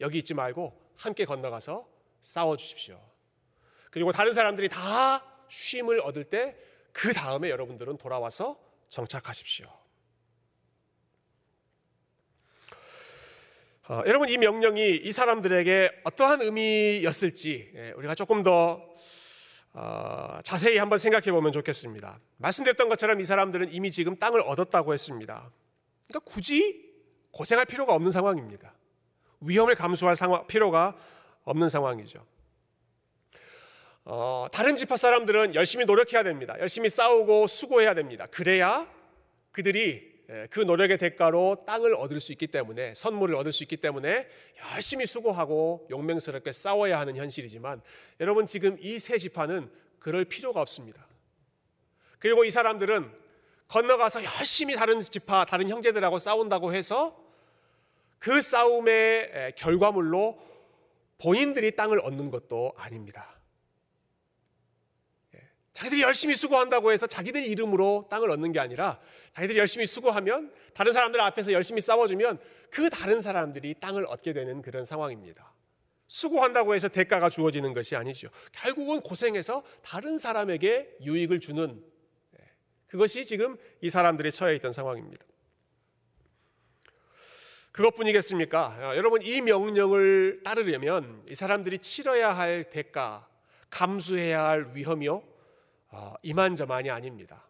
여기 0.00 0.18
있지 0.18 0.34
말고 0.34 0.72
함께 0.96 1.24
건너가서 1.24 1.86
싸워 2.20 2.56
주십시오. 2.56 3.00
그리고 3.90 4.12
다른 4.12 4.32
사람들이 4.32 4.68
다 4.68 5.24
쉼을 5.48 6.00
얻을 6.00 6.24
때 6.24 6.66
그 6.96 7.12
다음에 7.12 7.50
여러분들은 7.50 7.98
돌아와서 7.98 8.58
정착하십시오. 8.88 9.70
어, 13.88 14.02
여러분 14.04 14.28
이 14.28 14.36
명령이 14.36 14.96
이 14.96 15.12
사람들에게 15.12 16.00
어떠한 16.02 16.42
의미였을지 16.42 17.70
예, 17.76 17.92
우리가 17.92 18.16
조금 18.16 18.42
더 18.42 18.82
어, 19.74 20.38
자세히 20.42 20.78
한번 20.78 20.98
생각해 20.98 21.30
보면 21.30 21.52
좋겠습니다. 21.52 22.18
말씀드렸던 22.38 22.88
것처럼 22.88 23.20
이 23.20 23.24
사람들은 23.24 23.72
이미 23.72 23.92
지금 23.92 24.16
땅을 24.16 24.40
얻었다고 24.40 24.92
했습니다. 24.92 25.52
그러니까 26.08 26.30
굳이 26.30 26.84
고생할 27.30 27.66
필요가 27.66 27.94
없는 27.94 28.10
상황입니다. 28.10 28.74
위험을 29.40 29.76
감수할 29.76 30.16
상황, 30.16 30.48
필요가 30.48 30.96
없는 31.44 31.68
상황이죠. 31.68 32.26
어, 34.04 34.48
다른 34.50 34.74
지파 34.74 34.96
사람들은 34.96 35.54
열심히 35.54 35.84
노력해야 35.84 36.24
됩니다. 36.24 36.56
열심히 36.58 36.88
싸우고 36.88 37.46
수고해야 37.46 37.94
됩니다. 37.94 38.26
그래야 38.32 38.90
그들이 39.52 40.12
예, 40.12 40.15
그 40.50 40.60
노력의 40.60 40.98
대가로 40.98 41.64
땅을 41.66 41.94
얻을 41.94 42.18
수 42.18 42.32
있기 42.32 42.48
때문에 42.48 42.94
선물을 42.94 43.36
얻을 43.36 43.52
수 43.52 43.62
있기 43.62 43.76
때문에 43.76 44.26
열심히 44.74 45.06
수고하고 45.06 45.86
용맹스럽게 45.90 46.50
싸워야 46.52 46.98
하는 46.98 47.16
현실이지만 47.16 47.80
여러분 48.20 48.46
지금 48.46 48.76
이 48.80 48.98
세 48.98 49.18
지파는 49.18 49.70
그럴 50.00 50.24
필요가 50.24 50.60
없습니다. 50.60 51.06
그리고 52.18 52.44
이 52.44 52.50
사람들은 52.50 53.10
건너가서 53.68 54.24
열심히 54.24 54.74
다른 54.74 55.00
지파, 55.00 55.44
다른 55.44 55.68
형제들하고 55.68 56.18
싸운다고 56.18 56.72
해서 56.72 57.16
그 58.18 58.40
싸움의 58.40 59.54
결과물로 59.56 60.38
본인들이 61.18 61.76
땅을 61.76 62.00
얻는 62.00 62.30
것도 62.30 62.72
아닙니다. 62.76 63.35
예, 65.76 65.78
자기들이 65.78 66.02
열심히 66.02 66.34
수고한다고 66.34 66.92
해서 66.92 67.06
자기들 67.06 67.44
이름으로 67.44 68.06
땅을 68.10 68.30
얻는 68.30 68.52
게 68.52 68.60
아니라 68.60 68.98
자기들이 69.34 69.58
열심히 69.58 69.86
수고하면 69.86 70.52
다른 70.74 70.92
사람들 70.92 71.20
앞에서 71.20 71.52
열심히 71.52 71.80
싸워주면 71.80 72.38
그 72.70 72.88
다른 72.90 73.20
사람들이 73.20 73.74
땅을 73.80 74.06
얻게 74.06 74.32
되는 74.32 74.62
그런 74.62 74.84
상황입니다. 74.84 75.52
수고한다고 76.08 76.74
해서 76.74 76.88
대가가 76.88 77.28
주어지는 77.28 77.74
것이 77.74 77.96
아니죠. 77.96 78.28
결국은 78.52 79.00
고생해서 79.00 79.64
다른 79.82 80.18
사람에게 80.18 80.96
유익을 81.02 81.40
주는 81.40 81.82
예, 82.38 82.44
그것이 82.86 83.24
지금 83.24 83.56
이 83.80 83.90
사람들이 83.90 84.32
처해 84.32 84.54
있던 84.56 84.72
상황입니다. 84.72 85.26
그것뿐이겠습니까? 87.72 88.92
어, 88.92 88.96
여러분 88.96 89.20
이 89.20 89.42
명령을 89.42 90.40
따르려면 90.42 91.22
이 91.28 91.34
사람들이 91.34 91.78
치러야 91.78 92.32
할 92.32 92.70
대가, 92.70 93.28
감수해야 93.68 94.46
할 94.46 94.70
위험이요 94.72 95.14
어, 95.16 95.35
이만저만이 96.22 96.90
아닙니다. 96.90 97.48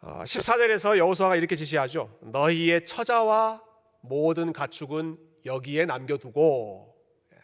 14절에서 0.00 0.90
어, 0.90 0.98
여호수아가 0.98 1.36
이렇게 1.36 1.56
지시하죠. 1.56 2.18
너희의 2.20 2.84
처자와 2.84 3.62
모든 4.00 4.52
가축은 4.52 5.18
여기에 5.44 5.86
남겨두고 5.86 6.94
예. 7.32 7.38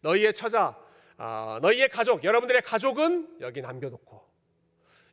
너희의 0.00 0.32
처자, 0.32 0.78
너희의 1.60 1.88
가족, 1.88 2.24
여러분들의 2.24 2.62
가족은 2.62 3.36
여기 3.40 3.60
남겨놓고 3.60 4.32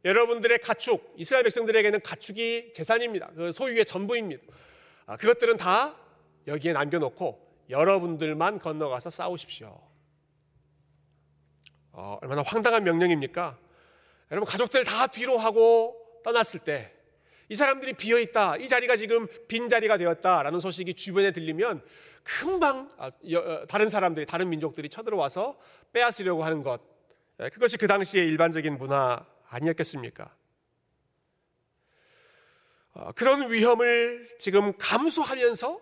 여러분들의 0.06 0.60
가축, 0.60 1.14
이스라엘 1.18 1.44
백성들에게는 1.44 2.00
가축이 2.02 2.72
재산입니다. 2.74 3.32
그 3.36 3.52
소유의 3.52 3.84
전부입니다. 3.84 4.42
아, 5.06 5.18
그것들은 5.18 5.58
다 5.58 5.98
여기에 6.48 6.74
남겨놓고 6.74 7.66
여러분들만 7.70 8.60
건너가서 8.60 9.10
싸우십시오. 9.10 9.89
어, 11.92 12.18
얼마나 12.22 12.44
황당한 12.44 12.84
명령입니까? 12.84 13.58
여러분 14.32 14.48
가족들 14.48 14.84
다 14.84 15.08
뒤로 15.08 15.38
하고 15.38 15.96
떠났을 16.24 16.62
때 16.62 17.00
이 17.50 17.56
사람들이 17.56 17.94
비어 17.94 18.20
있다. 18.20 18.58
이 18.58 18.68
자리가 18.68 18.96
지금 18.96 19.28
빈 19.48 19.70
자리가 19.70 19.98
되었다라는 19.98 20.60
소식이 20.60 20.94
주변에 20.94 21.32
들리면 21.32 21.82
금방 22.24 22.92
아, 22.98 23.08
어, 23.08 23.66
다른 23.68 23.90
사람들이 23.90 24.28
다른 24.28 24.50
민족들이 24.50 24.88
쳐들어와서 24.88 25.58
빼앗으려고 25.92 26.44
하는 26.44 26.62
것. 26.62 26.80
예, 27.40 27.50
그것이 27.50 27.78
그 27.78 27.88
당시의 27.88 28.28
일반적인 28.28 28.78
문화 28.78 29.26
아니었겠습니까? 29.50 30.32
어, 32.94 33.12
그런 33.14 33.52
위험을 33.52 34.30
지금 34.38 34.78
감수하면서 34.78 35.82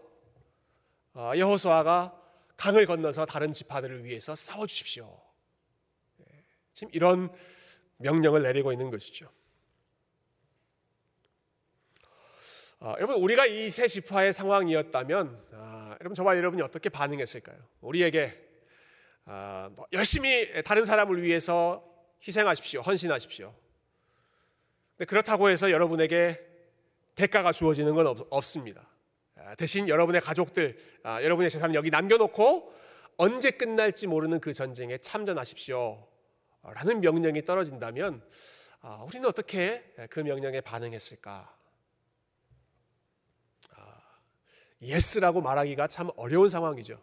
어, 1.16 1.32
여호수아가 1.36 2.18
강을 2.56 2.86
건너서 2.86 3.26
다른 3.26 3.52
지파들을 3.52 4.06
위해서 4.06 4.36
싸워 4.36 4.66
주십시오. 4.68 5.20
네, 6.78 6.80
지금 6.80 6.90
이런 6.94 7.30
명령을 7.98 8.44
내리고 8.44 8.72
있는 8.72 8.92
것이죠. 8.92 9.28
어, 12.80 12.94
여러분 12.98 13.16
우리가 13.16 13.48
이 13.48 13.70
세 13.72 13.88
지파의 13.88 14.32
상황이었다면 14.34 15.46
아, 15.54 15.98
여러분 16.00 16.14
저와 16.14 16.38
여러분이 16.38 16.62
어떻게 16.62 16.90
반응했을까요? 16.90 17.58
우리에게 17.82 18.40
아, 19.26 19.72
뭐 19.76 19.88
열심히 19.92 20.64
다른 20.64 20.86
사람을 20.86 21.24
위해서 21.24 21.84
희생하십시오, 22.26 22.82
헌신하십시오. 22.82 23.54
그렇다고 25.08 25.50
해서 25.50 25.72
여러분에게 25.72 26.40
대가가 27.16 27.52
주어지는 27.52 27.96
건 27.96 28.08
없, 28.30 28.46
습니다 28.46 28.88
아, 29.36 29.56
대신 29.56 29.90
여러분의 29.90 30.22
가족들, 30.22 30.78
아, 31.02 31.24
여러분의 31.24 31.50
재산을 31.50 31.74
여기 31.74 31.90
남겨놓고 31.90 32.74
언제 33.18 33.50
끝날지 33.50 34.06
모르는 34.06 34.40
그 34.40 34.54
전쟁에 34.54 35.00
참전하십시오. 35.00 36.17
라는 36.64 37.02
명령이 37.02 37.46
떨어진다면 37.46 38.22
아, 38.82 39.04
우리는 39.04 39.28
어떻게 39.28 39.84
그 40.10 40.20
명령에 40.20 40.62
반응했을까? 40.62 41.58
yes라고 44.82 45.42
말하기가 45.42 45.88
참 45.88 46.10
어려운 46.16 46.50
상황이죠. 46.50 47.02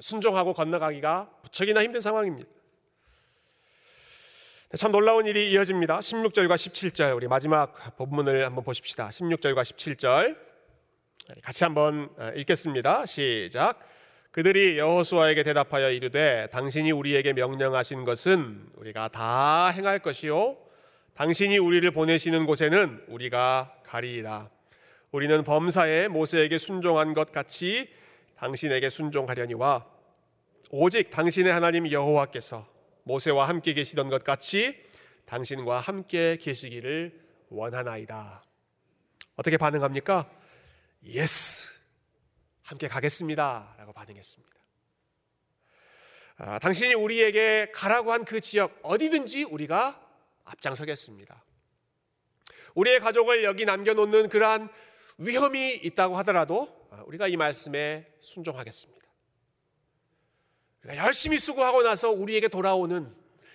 순종하고 0.00 0.52
건너가기가 0.52 1.30
무척이나 1.42 1.82
힘든 1.82 2.00
상황입니다. 2.00 2.50
네, 4.70 4.76
참 4.78 4.90
놀라운 4.90 5.26
일이 5.26 5.52
이어집니다. 5.52 5.98
16절과 5.98 6.54
17절 6.54 7.14
우리 7.14 7.28
마지막 7.28 7.96
본문을 7.96 8.46
한번 8.46 8.64
보십시다. 8.64 9.10
16절과 9.10 9.62
17절 9.62 10.36
같이 11.42 11.64
한번 11.64 12.10
어, 12.16 12.32
읽겠습니다. 12.36 13.06
시작. 13.06 13.78
그들이 14.32 14.78
여호수아에게 14.78 15.42
대답하여 15.42 15.90
이르되 15.90 16.48
당신이 16.52 16.90
우리에게 16.90 17.34
명령하신 17.34 18.06
것은 18.06 18.66
우리가 18.76 19.08
다 19.08 19.68
행할 19.68 19.98
것이요 19.98 20.56
당신이 21.14 21.58
우리를 21.58 21.90
보내시는 21.90 22.46
곳에는 22.46 23.04
우리가 23.08 23.74
가리이다. 23.84 24.50
우리는 25.10 25.44
범사에 25.44 26.08
모세에게 26.08 26.56
순종한 26.56 27.12
것 27.12 27.30
같이 27.30 27.90
당신에게 28.36 28.88
순종하려니와 28.88 29.86
오직 30.70 31.10
당신의 31.10 31.52
하나님 31.52 31.90
여호와께서 31.90 32.66
모세와 33.02 33.46
함께 33.46 33.74
계시던 33.74 34.08
것 34.08 34.24
같이 34.24 34.74
당신과 35.26 35.80
함께 35.80 36.38
계시기를 36.40 37.20
원하나이다. 37.50 38.42
어떻게 39.36 39.58
반응합니까? 39.58 40.30
Yes. 41.04 41.81
함께 42.72 42.88
가겠습니다. 42.88 43.74
라고 43.76 43.92
반응했습니다. 43.92 44.56
아, 46.38 46.58
당신이 46.58 46.94
우리에게 46.94 47.70
가라고 47.70 48.12
한 48.12 48.24
그 48.24 48.40
지역 48.40 48.78
어디든지 48.82 49.44
우리가 49.44 50.00
앞장서겠습니다. 50.44 51.44
우리의 52.74 53.00
가족을 53.00 53.44
여기 53.44 53.66
남겨놓는 53.66 54.30
그러한 54.30 54.70
위험이 55.18 55.74
있다고 55.74 56.16
하더라도 56.18 56.88
아, 56.90 57.02
우리가 57.06 57.28
이 57.28 57.36
말씀에 57.36 58.10
순종하겠습니다. 58.22 59.06
열심히 60.96 61.38
수고하고 61.38 61.82
나서 61.82 62.10
우리에게 62.10 62.48
돌아오는 62.48 63.14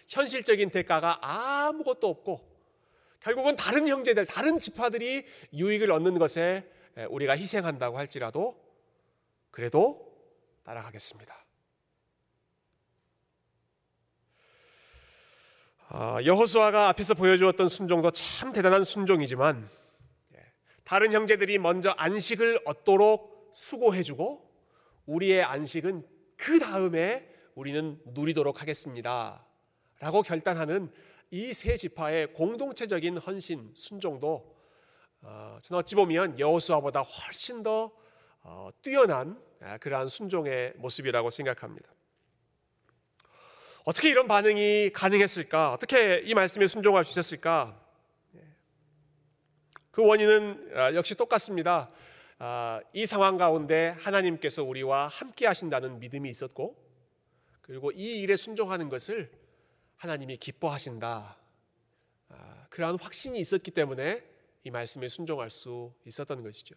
현실적인 0.09 0.69
대가가 0.69 1.17
아무것도 1.23 2.07
없고 2.07 2.47
결국은 3.21 3.55
다른 3.55 3.87
형제들, 3.87 4.27
다른 4.27 4.59
지파들이 4.59 5.25
유익을 5.53 5.91
얻는 5.91 6.19
것에 6.19 6.71
우리가 7.09 7.35
희생한다고 7.35 7.97
할지라도 7.97 8.66
그래도 9.57 10.15
따라가겠습니다. 10.65 11.35
아, 15.87 16.19
여호수아가 16.23 16.89
앞에서 16.89 17.15
보여주었던 17.15 17.67
순종도 17.67 18.11
참 18.11 18.53
대단한 18.53 18.83
순종이지만 18.83 19.67
예, 20.35 20.45
다른 20.83 21.11
형제들이 21.11 21.57
먼저 21.57 21.89
안식을 21.97 22.59
얻도록 22.65 23.49
수고해주고 23.51 24.47
우리의 25.07 25.43
안식은 25.43 26.07
그 26.35 26.59
다음에 26.59 27.27
우리는 27.55 27.99
누리도록 28.05 28.61
하겠습니다. 28.61 29.43
라고 29.99 30.21
결단하는 30.21 30.93
이 31.31 31.51
세 31.51 31.75
지파의 31.77 32.33
공동체적인 32.33 33.17
헌신, 33.17 33.71
순종도 33.73 34.55
어, 35.21 35.57
저는 35.63 35.79
어찌 35.79 35.95
보면 35.95 36.37
여호수아보다 36.37 37.01
훨씬 37.01 37.63
더 37.63 37.91
어, 38.49 38.69
뛰어난 38.81 39.37
아, 39.59 39.77
그러한 39.77 40.07
순종의 40.07 40.75
모습이라고 40.77 41.29
생각합니다. 41.29 41.89
어떻게 43.83 44.09
이런 44.09 44.25
반응이 44.29 44.91
가능했을까? 44.93 45.73
어떻게 45.73 46.19
이 46.19 46.33
말씀에 46.33 46.67
순종할 46.67 47.03
수 47.03 47.11
있었을까? 47.11 47.77
예. 48.35 48.39
그 49.91 50.01
원인은 50.01 50.71
아, 50.77 50.93
역시 50.93 51.13
똑같습니다. 51.13 51.91
아, 52.39 52.79
이 52.93 53.05
상황 53.05 53.35
가운데 53.35 53.93
하나님께서 53.99 54.63
우리와 54.63 55.07
함께 55.07 55.45
하신다는 55.45 55.99
믿음이 55.99 56.29
있었고, 56.29 56.81
그리고 57.61 57.91
이 57.91 58.21
일에 58.21 58.37
순종하는 58.37 58.87
것을 58.87 59.29
하나님이 59.97 60.37
기뻐하신다. 60.37 61.37
아, 62.29 62.65
그러한 62.69 62.97
확신이 62.97 63.39
있었기 63.39 63.71
때문에 63.71 64.23
이 64.63 64.71
말씀에 64.71 65.09
순종할 65.09 65.51
수 65.51 65.93
있었던 66.05 66.43
것이죠. 66.43 66.75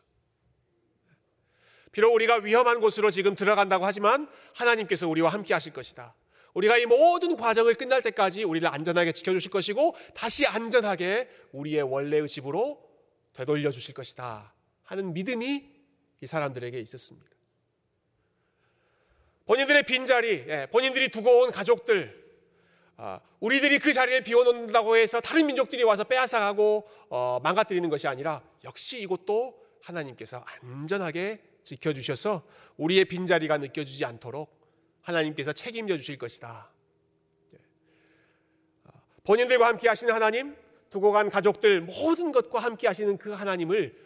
비록 1.92 2.14
우리가 2.14 2.36
위험한 2.36 2.80
곳으로 2.80 3.10
지금 3.10 3.34
들어간다고 3.34 3.84
하지만 3.84 4.28
하나님께서 4.54 5.08
우리와 5.08 5.30
함께 5.30 5.54
하실 5.54 5.72
것이다. 5.72 6.14
우리가 6.54 6.78
이 6.78 6.86
모든 6.86 7.36
과정을 7.36 7.74
끝날 7.74 8.02
때까지 8.02 8.44
우리를 8.44 8.66
안전하게 8.66 9.12
지켜주실 9.12 9.50
것이고 9.50 9.94
다시 10.14 10.46
안전하게 10.46 11.28
우리의 11.52 11.82
원래의 11.82 12.28
집으로 12.28 12.88
되돌려 13.32 13.70
주실 13.70 13.94
것이다 13.94 14.52
하는 14.82 15.12
믿음이 15.14 15.70
이 16.20 16.26
사람들에게 16.26 16.78
있었습니다. 16.80 17.30
본인들의 19.46 19.82
빈자리, 19.84 20.44
예, 20.48 20.68
본인들이 20.70 21.08
두고 21.08 21.40
온 21.40 21.50
가족들, 21.50 22.20
아, 22.96 23.18
우리들이 23.40 23.78
그 23.78 23.92
자리를 23.92 24.22
비워놓는다고 24.22 24.96
해서 24.96 25.20
다른 25.20 25.46
민족들이 25.46 25.82
와서 25.82 26.04
빼앗아가고 26.04 26.86
어, 27.08 27.40
망가뜨리는 27.42 27.88
것이 27.88 28.06
아니라 28.06 28.42
역시 28.62 29.00
이곳도 29.00 29.58
하나님께서 29.82 30.44
안전하게 30.62 31.40
지켜주셔서 31.70 32.44
우리의 32.76 33.04
빈자리가 33.04 33.58
느껴지지 33.58 34.04
않도록 34.04 34.58
하나님께서 35.02 35.52
책임져 35.52 35.96
주실 35.96 36.18
것이다. 36.18 36.70
예. 37.54 37.58
아, 38.84 38.90
본인들과 39.24 39.66
함께 39.68 39.88
하시는 39.88 40.12
하나님, 40.12 40.56
두고 40.90 41.12
간 41.12 41.30
가족들 41.30 41.82
모든 41.82 42.32
것과 42.32 42.58
함께 42.60 42.88
하시는 42.88 43.16
그 43.16 43.30
하나님을 43.30 43.96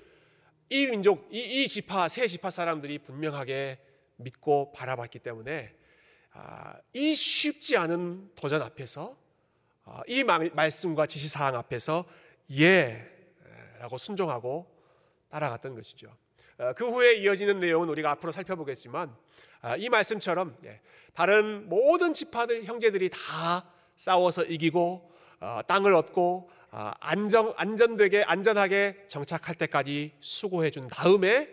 이 0.70 0.87
민족, 0.87 1.27
이, 1.31 1.38
이 1.38 1.68
지파, 1.68 2.09
세 2.09 2.27
지파 2.27 2.50
사람들이 2.50 2.98
분명하게 2.98 3.79
믿고 4.16 4.72
바라봤기 4.72 5.18
때문에 5.20 5.74
아, 6.33 6.77
이 6.92 7.14
쉽지 7.14 7.77
않은 7.77 8.33
도전 8.35 8.61
앞에서 8.61 9.16
아, 9.85 10.03
이 10.07 10.24
말씀과 10.24 11.07
지시사항 11.07 11.57
앞에서 11.57 12.05
예 12.53 13.11
라고 13.79 13.98
순종하고 13.98 14.66
따라갔던 15.29 15.74
것이죠. 15.74 16.14
그 16.76 16.88
후에 16.88 17.14
이어지는 17.14 17.60
내용은 17.60 17.88
우리가 17.88 18.10
앞으로 18.12 18.32
살펴보겠지만 18.32 19.14
아, 19.60 19.76
이 19.76 19.88
말씀처럼 19.88 20.56
예, 20.66 20.80
다른 21.14 21.68
모든 21.68 22.12
지파들 22.12 22.64
형제들이 22.64 23.10
다 23.10 23.70
싸워서 23.96 24.44
이기고 24.44 25.10
어, 25.40 25.60
땅을 25.66 25.94
얻고 25.94 26.50
아, 26.70 26.92
안정 27.00 27.54
안전되게 27.56 28.24
안전하게 28.24 29.04
정착할 29.08 29.54
때까지 29.54 30.14
수고해 30.20 30.70
준 30.70 30.88
다음에 30.88 31.48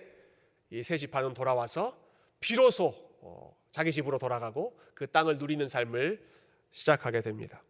이 0.72 0.84
세 0.84 0.98
지파는 0.98 1.34
돌아와서 1.34 1.98
비로소 2.40 2.94
어, 3.22 3.56
자기 3.72 3.92
집으로 3.92 4.18
돌아가고 4.18 4.80
그 4.94 5.08
땅을 5.08 5.38
누리는 5.38 5.68
삶을 5.68 6.22
시작하게 6.72 7.22
됩니다. 7.22 7.62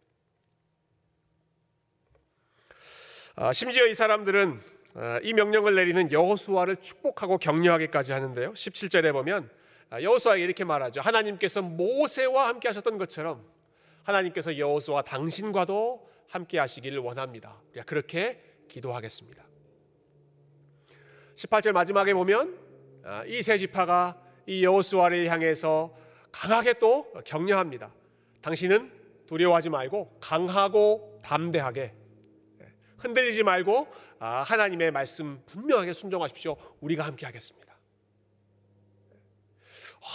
아, 3.34 3.52
심지어 3.52 3.86
이 3.86 3.94
사람들은 3.94 4.60
이 5.22 5.32
명령을 5.32 5.74
내리는 5.74 6.12
여호수아를 6.12 6.76
축복하고 6.76 7.38
격려하기까지 7.38 8.12
하는데요. 8.12 8.52
17절에 8.52 9.12
보면 9.12 9.48
아, 9.90 10.00
여호수아에게 10.00 10.44
이렇게 10.44 10.64
말하죠. 10.64 11.00
하나님께서 11.00 11.62
모세와 11.62 12.48
함께 12.48 12.68
하셨던 12.68 12.98
것처럼 12.98 13.44
하나님께서 14.04 14.56
여호수아 14.58 15.02
당신과도 15.02 16.08
함께 16.28 16.58
하시기를 16.58 16.98
원합니다. 16.98 17.60
그렇게 17.86 18.42
기도하겠습니다. 18.68 19.44
18절 21.34 21.72
마지막에 21.72 22.14
보면 22.14 22.58
아, 23.04 23.24
이세 23.26 23.58
지파가 23.58 24.18
이 24.46 24.64
여호수아를 24.64 25.28
향해서 25.28 25.94
강하게 26.30 26.74
또 26.74 27.12
격려합니다. 27.24 27.92
당신은 28.40 28.90
두려워하지 29.26 29.70
말고 29.70 30.18
강하고 30.20 31.18
담대하게 31.22 31.80
예, 31.82 31.94
흔들리지 33.02 33.42
말고 33.42 33.88
아, 34.18 34.42
하나님의 34.42 34.90
말씀 34.90 35.42
분명하게 35.46 35.92
순종하십시오. 35.92 36.56
우리가 36.80 37.04
함께 37.04 37.26
하겠습니다. 37.26 37.72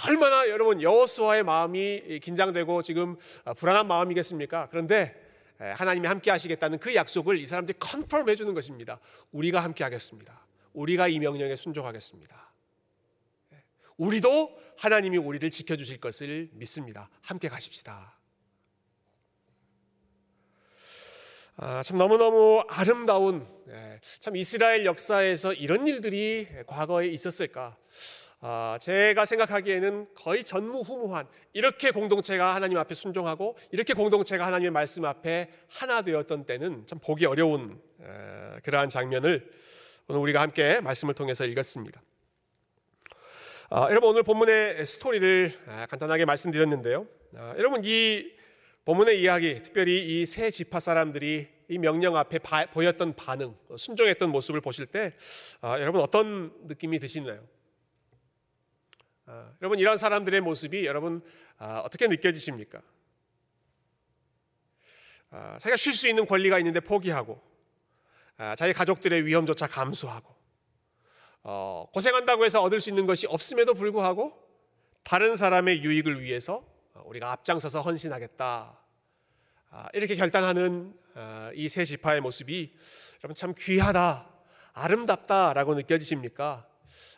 얼마나 0.05 0.49
여러분 0.49 0.81
여호수아의 0.81 1.43
마음이 1.43 2.19
긴장되고 2.21 2.81
지금 2.81 3.17
아, 3.45 3.53
불안한 3.53 3.87
마음이겠습니까? 3.87 4.67
그런데 4.69 5.15
하나님이 5.59 6.07
함께 6.07 6.29
하시겠다는 6.29 6.77
그 6.77 6.93
약속을 6.93 7.39
이 7.39 7.45
사람들이 7.45 7.77
컨펌 7.79 8.29
해 8.29 8.35
주는 8.35 8.53
것입니다. 8.53 8.99
우리가 9.31 9.63
함께 9.63 9.83
하겠습니다. 9.83 10.45
우리가 10.73 11.07
이 11.07 11.19
명령에 11.19 11.55
순종하겠습니다. 11.55 12.51
우리도 13.97 14.57
하나님이 14.77 15.17
우리를 15.17 15.49
지켜 15.49 15.75
주실 15.75 15.99
것을 15.99 16.49
믿습니다. 16.53 17.09
함께 17.21 17.49
가십시다. 17.49 18.16
아, 21.59 21.81
참 21.81 21.97
너무너무 21.97 22.63
아름다운 22.67 23.43
참 24.19 24.35
이스라엘 24.35 24.85
역사에서 24.85 25.53
이런 25.53 25.87
일들이 25.87 26.47
과거에 26.67 27.07
있었을까? 27.07 27.75
아, 28.41 28.77
제가 28.79 29.25
생각하기에는 29.25 30.13
거의 30.13 30.43
전무후무한 30.43 31.27
이렇게 31.53 31.89
공동체가 31.89 32.53
하나님 32.53 32.77
앞에 32.77 32.93
순종하고 32.93 33.57
이렇게 33.71 33.95
공동체가 33.95 34.45
하나님의 34.45 34.69
말씀 34.69 35.03
앞에 35.03 35.49
하나 35.67 36.03
되었던 36.03 36.45
때는 36.45 36.85
참 36.85 36.99
보기 36.99 37.25
어려운 37.25 37.81
그러한 38.61 38.89
장면을 38.89 39.49
오늘 40.09 40.21
우리가 40.21 40.39
함께 40.39 40.79
말씀을 40.79 41.15
통해서 41.15 41.43
읽었습니다. 41.43 42.03
아, 43.71 43.87
여러분 43.89 44.11
오늘 44.11 44.21
본문의 44.21 44.85
스토리를 44.85 45.53
아, 45.65 45.87
간단하게 45.87 46.25
말씀드렸는데요. 46.25 47.07
아, 47.35 47.55
여러분 47.57 47.81
이 47.83 48.36
본문의 48.87 49.19
이야기, 49.21 49.61
특별히 49.63 50.21
이 50.21 50.25
세 50.25 50.49
지파 50.49 50.79
사람들이 50.79 51.49
이 51.67 51.77
명령 51.77 52.15
앞에 52.15 52.39
바, 52.39 52.65
보였던 52.67 53.17
반응, 53.17 53.53
순종했던 53.75 54.29
모습을 54.31 54.61
보실 54.61 54.85
때 54.85 55.11
아, 55.59 55.77
여러분 55.81 55.99
어떤 55.99 56.53
느낌이 56.69 56.97
드시나요? 56.97 57.45
아, 59.25 59.51
여러분 59.61 59.77
이런 59.79 59.97
사람들의 59.97 60.39
모습이 60.39 60.85
여러분 60.85 61.21
아, 61.57 61.79
어떻게 61.79 62.07
느껴지십니까? 62.07 62.81
아, 65.31 65.57
자기가 65.59 65.75
쉴 65.75 65.93
수 65.93 66.07
있는 66.07 66.25
권리가 66.25 66.57
있는데 66.59 66.79
포기하고 66.79 67.41
아, 68.37 68.55
자기 68.55 68.71
가족들의 68.71 69.25
위험조차 69.25 69.67
감수하고 69.67 70.33
어, 71.43 71.89
고생한다고 71.91 72.45
해서 72.45 72.61
얻을 72.61 72.79
수 72.79 72.89
있는 72.89 73.05
것이 73.05 73.27
없음에도 73.27 73.73
불구하고 73.73 74.31
다른 75.03 75.35
사람의 75.35 75.83
유익을 75.83 76.21
위해서 76.21 76.76
우리가 77.05 77.31
앞장서서 77.31 77.81
헌신하겠다 77.81 78.79
아, 79.69 79.89
이렇게 79.93 80.15
결단하는 80.15 80.97
아, 81.13 81.51
이세 81.53 81.83
지파의 81.83 82.21
모습이 82.21 82.73
여러분 83.23 83.35
참 83.35 83.53
귀하다, 83.57 84.29
아름답다라고 84.73 85.75
느껴지십니까? 85.75 86.67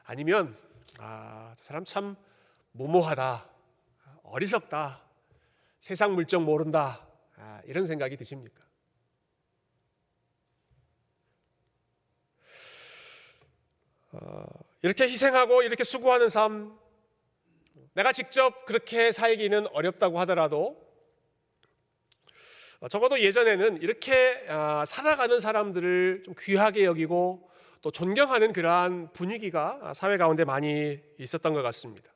아니면 0.05 0.57
아, 0.99 1.53
저 1.57 1.63
사람 1.63 1.85
참 1.85 2.15
무모하다, 2.71 3.47
어리석다, 4.23 5.03
세상 5.79 6.15
물정 6.15 6.43
모른다 6.43 7.05
아, 7.35 7.61
이런 7.65 7.85
생각이 7.85 8.17
드십니까? 8.17 8.63
어, 14.11 14.45
이렇게 14.81 15.03
희생하고 15.03 15.61
이렇게 15.61 15.83
수고하는 15.83 16.29
삶, 16.29 16.79
내가 17.99 18.13
직접 18.13 18.63
그렇게 18.63 19.12
살기는 19.12 19.67
어렵다고 19.73 20.21
하더라도 20.21 20.81
어, 22.79 22.88
적어도 22.88 23.19
예전에는 23.19 23.81
이렇게 23.81 24.45
아, 24.47 24.85
살아가는 24.88 25.38
사람들을 25.38 26.23
좀 26.23 26.33
귀하게 26.39 26.85
여기고 26.85 27.49
또 27.81 27.91
존경하는 27.91 28.53
그러한 28.53 29.12
분위기가 29.12 29.91
사회 29.93 30.15
가운데 30.15 30.45
많이 30.45 30.97
있었던 31.17 31.53
것 31.53 31.62
같습니다. 31.62 32.09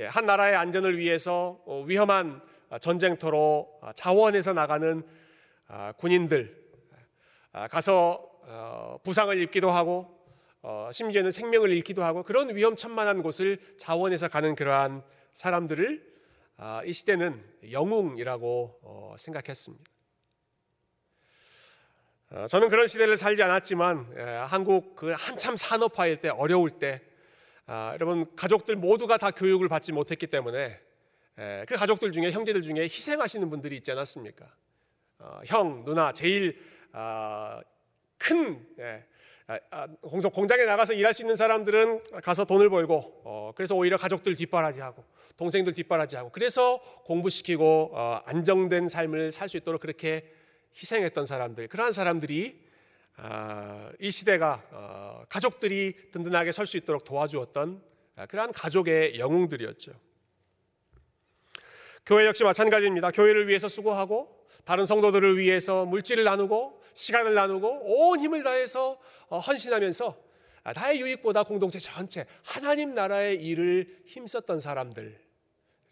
예, 0.00 0.06
한 0.06 0.26
나라의 0.26 0.56
안전을 0.56 0.98
위해서 0.98 1.62
어, 1.64 1.84
위험한 1.86 2.42
전쟁터로 2.80 3.78
아, 3.82 3.92
자원해서 3.92 4.52
나가는 4.52 5.06
아, 5.68 5.92
군인들 5.92 6.66
가서 7.70 8.28
어, 8.42 8.98
부상을 9.04 9.40
입기도 9.40 9.70
하고 9.70 10.15
심지어는 10.92 11.30
생명을 11.30 11.70
잃기도 11.70 12.02
하고 12.02 12.22
그런 12.22 12.54
위험천만한 12.54 13.22
곳을 13.22 13.58
자원해서 13.78 14.28
가는 14.28 14.54
그러한 14.54 15.02
사람들을 15.32 16.16
아, 16.58 16.82
이 16.84 16.92
시대는 16.92 17.44
영웅이라고 17.70 18.80
어, 18.82 19.14
생각했습니다. 19.18 19.84
어, 22.30 22.46
저는 22.48 22.70
그런 22.70 22.88
시대를 22.88 23.16
살지 23.16 23.42
않았지만 23.42 24.14
예, 24.16 24.22
한국 24.22 24.96
그 24.96 25.12
한참 25.12 25.54
산업화일 25.54 26.16
때 26.16 26.28
어려울 26.30 26.70
때 26.70 27.02
아, 27.66 27.92
여러분 27.94 28.34
가족들 28.34 28.74
모두가 28.76 29.18
다 29.18 29.30
교육을 29.30 29.68
받지 29.68 29.92
못했기 29.92 30.26
때문에 30.28 30.80
예, 31.38 31.64
그 31.68 31.76
가족들 31.76 32.10
중에 32.10 32.32
형제들 32.32 32.62
중에 32.62 32.84
희생하시는 32.84 33.48
분들이 33.50 33.76
있지 33.76 33.92
않았습니까? 33.92 34.46
어, 35.18 35.40
형, 35.46 35.84
누나 35.84 36.12
제일 36.12 36.58
아, 36.92 37.60
큰 38.18 38.66
예, 38.78 39.06
공장에 40.32 40.64
나가서 40.64 40.94
일할 40.94 41.14
수 41.14 41.22
있는 41.22 41.36
사람들은 41.36 42.20
가서 42.22 42.44
돈을 42.44 42.68
벌고 42.68 43.54
그래서 43.56 43.74
오히려 43.74 43.96
가족들 43.96 44.34
뒷바라지하고 44.34 45.04
동생들 45.36 45.74
뒷바라지하고 45.74 46.30
그래서 46.30 46.80
공부시키고 47.04 47.90
어, 47.92 48.20
안정된 48.24 48.88
삶을 48.88 49.32
살 49.32 49.48
수 49.48 49.56
있도록 49.58 49.80
그렇게 49.80 50.32
희생했던 50.74 51.26
사람들 51.26 51.68
그러한 51.68 51.92
사람들이 51.92 52.66
어, 53.18 53.90
이 54.00 54.10
시대가 54.10 54.62
어, 54.72 55.24
가족들이 55.28 56.10
든든하게 56.10 56.52
설 56.52 56.66
수 56.66 56.76
있도록 56.76 57.04
도와주었던 57.04 57.82
어, 58.16 58.26
그러한 58.28 58.52
가족의 58.52 59.18
영웅들이었죠. 59.18 59.92
교회 62.04 62.26
역시 62.26 62.44
마찬가지입니다. 62.44 63.10
교회를 63.10 63.48
위해서 63.48 63.68
수고하고 63.68 64.35
다른 64.66 64.84
성도들을 64.84 65.38
위해서 65.38 65.86
물질을 65.86 66.24
나누고 66.24 66.82
시간을 66.92 67.34
나누고 67.34 67.68
온 67.84 68.20
힘을 68.20 68.42
다해서 68.42 68.98
어, 69.28 69.38
헌신하면서 69.38 70.16
나의 70.74 71.00
유익보다 71.00 71.44
공동체 71.44 71.78
전체 71.78 72.26
하나님 72.42 72.92
나라의 72.92 73.36
일을 73.36 74.02
힘썼던 74.06 74.58
사람들 74.58 75.20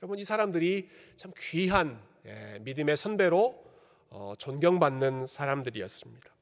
여러분 0.02 0.18
이 0.18 0.24
사람들이 0.24 0.88
참 1.16 1.32
귀한 1.38 2.02
예, 2.26 2.58
믿음의 2.62 2.96
선배로 2.96 3.64
어, 4.10 4.34
존경받는 4.38 5.28
사람들이었습니다. 5.28 6.34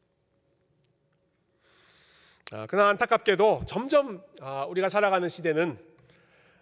아, 2.53 2.67
그러나 2.67 2.89
안타깝게도 2.89 3.65
점점 3.67 4.23
아, 4.41 4.65
우리가 4.71 4.89
살아가는 4.89 5.29
시대는 5.29 5.79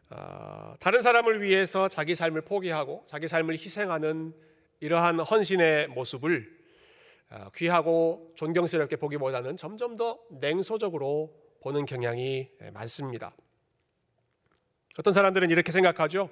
아, 0.09 0.75
다른 0.81 1.01
사람을 1.01 1.43
위해서 1.43 1.87
자기 1.87 2.17
삶을 2.17 2.41
포기하고 2.41 3.05
자기 3.07 3.29
삶을 3.29 3.55
희생하는 3.55 4.35
이러한 4.81 5.21
헌신의 5.21 5.89
모습을 5.89 6.59
귀하고 7.55 8.33
존경스럽게 8.35 8.97
보기보다는 8.97 9.57
점점 9.57 9.97
더 9.97 10.19
냉소적으로 10.31 11.39
보는 11.61 11.85
경향이 11.85 12.51
예, 12.63 12.71
많습니다. 12.71 13.37
어떤 14.99 15.13
사람들은 15.13 15.51
이렇게 15.51 15.71
생각하죠. 15.71 16.31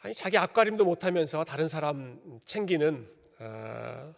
아니 0.00 0.14
자기 0.14 0.38
앞가림도 0.38 0.84
못하면서 0.84 1.44
다른 1.44 1.66
사람 1.66 2.40
챙기는 2.44 3.10
어, 3.40 4.14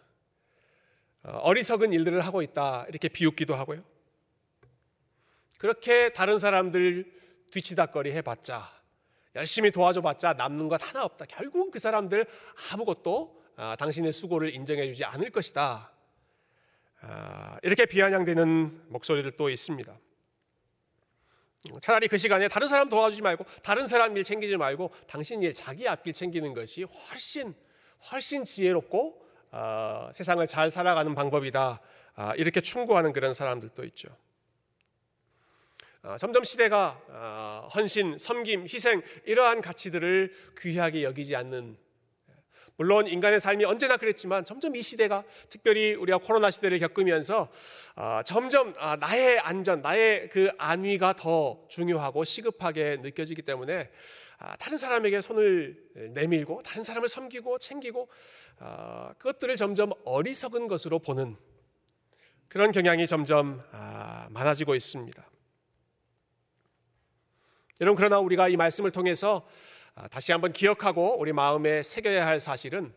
어, 1.23 1.31
어리석은 1.39 1.91
일들을 1.91 2.21
하고 2.21 2.41
있다 2.41 2.85
이렇게 2.87 3.09
비웃기도 3.09 3.55
하고요. 3.55 3.81
그렇게 5.57 6.09
다른 6.09 6.37
사람들 6.37 7.11
뒤치다거리 7.51 8.11
해봤자 8.11 8.71
열심히 9.35 9.71
도와줘봤자 9.71 10.33
남는 10.33 10.67
것 10.67 10.81
하나 10.87 11.03
없다. 11.03 11.25
결국 11.25 11.71
그 11.71 11.79
사람들 11.79 12.25
아무것도 12.71 13.36
어, 13.57 13.75
당신의 13.77 14.13
수고를 14.13 14.53
인정해 14.53 14.85
주지 14.87 15.03
않을 15.03 15.31
것이다. 15.31 15.91
이렇게 17.61 17.85
비아냥되는 17.85 18.85
목소리들 18.89 19.31
또 19.37 19.49
있습니다. 19.49 19.99
차라리 21.81 22.07
그 22.07 22.17
시간에 22.17 22.47
다른 22.47 22.67
사람 22.67 22.89
도와주지 22.89 23.21
말고 23.21 23.45
다른 23.63 23.87
사람 23.87 24.15
일 24.15 24.23
챙기지 24.23 24.57
말고 24.57 24.91
당신 25.07 25.43
일 25.43 25.53
자기 25.53 25.87
앞길 25.87 26.13
챙기는 26.13 26.53
것이 26.53 26.83
훨씬 26.83 27.53
훨씬 28.11 28.45
지혜롭고 28.45 29.25
어, 29.51 30.09
세상을 30.13 30.45
잘 30.47 30.69
살아가는 30.69 31.13
방법이다 31.13 31.81
어, 32.15 32.31
이렇게 32.35 32.61
충고하는 32.61 33.13
그런 33.13 33.33
사람들도 33.33 33.83
있죠. 33.85 34.09
어, 36.03 36.15
점점 36.17 36.43
시대가 36.43 37.01
어, 37.09 37.69
헌신, 37.73 38.17
섬김, 38.17 38.63
희생 38.63 39.01
이러한 39.25 39.61
가치들을 39.61 40.33
귀하게 40.59 41.03
여기지 41.03 41.35
않는 41.35 41.77
물론 42.77 43.07
인간의 43.07 43.39
삶이 43.39 43.65
언제나 43.65 43.97
그랬지만 43.97 44.45
점점 44.45 44.75
이 44.75 44.83
시대가 44.83 45.23
특별히 45.49 45.95
우리가 45.95 46.19
코로나 46.19 46.51
시대를 46.51 46.77
겪으면서 46.77 47.49
어, 47.95 48.21
점점 48.23 48.71
아, 48.77 48.95
나의 48.97 49.39
안전, 49.39 49.81
나의 49.81 50.29
그 50.29 50.51
안위가 50.59 51.13
더 51.13 51.65
중요하고 51.69 52.23
시급하게 52.23 52.97
느껴지기 52.97 53.41
때문에 53.41 53.89
아, 54.37 54.55
다른 54.57 54.77
사람에게 54.77 55.21
손을 55.21 55.75
내밀고 56.13 56.61
다른 56.63 56.83
사람을 56.83 57.09
섬기고 57.09 57.57
챙기고 57.57 58.09
어, 58.59 59.09
그것들을 59.17 59.55
점점 59.55 59.91
어리석은 60.05 60.67
것으로 60.67 60.99
보는 60.99 61.35
그런 62.47 62.71
경향이 62.71 63.07
점점 63.07 63.63
아, 63.71 64.27
많아지고 64.29 64.75
있습니다. 64.75 65.27
여러분 67.81 67.95
그러나 67.95 68.19
우리가 68.19 68.49
이 68.49 68.55
말씀을 68.55 68.91
통해서 68.91 69.47
아, 69.47 69.67
다시 70.11 70.31
한번 70.31 70.53
기억하고 70.53 71.17
우리 71.19 71.33
마음에 71.33 71.81
새겨야 71.81 72.25
할 72.25 72.39
사실은 72.39 72.93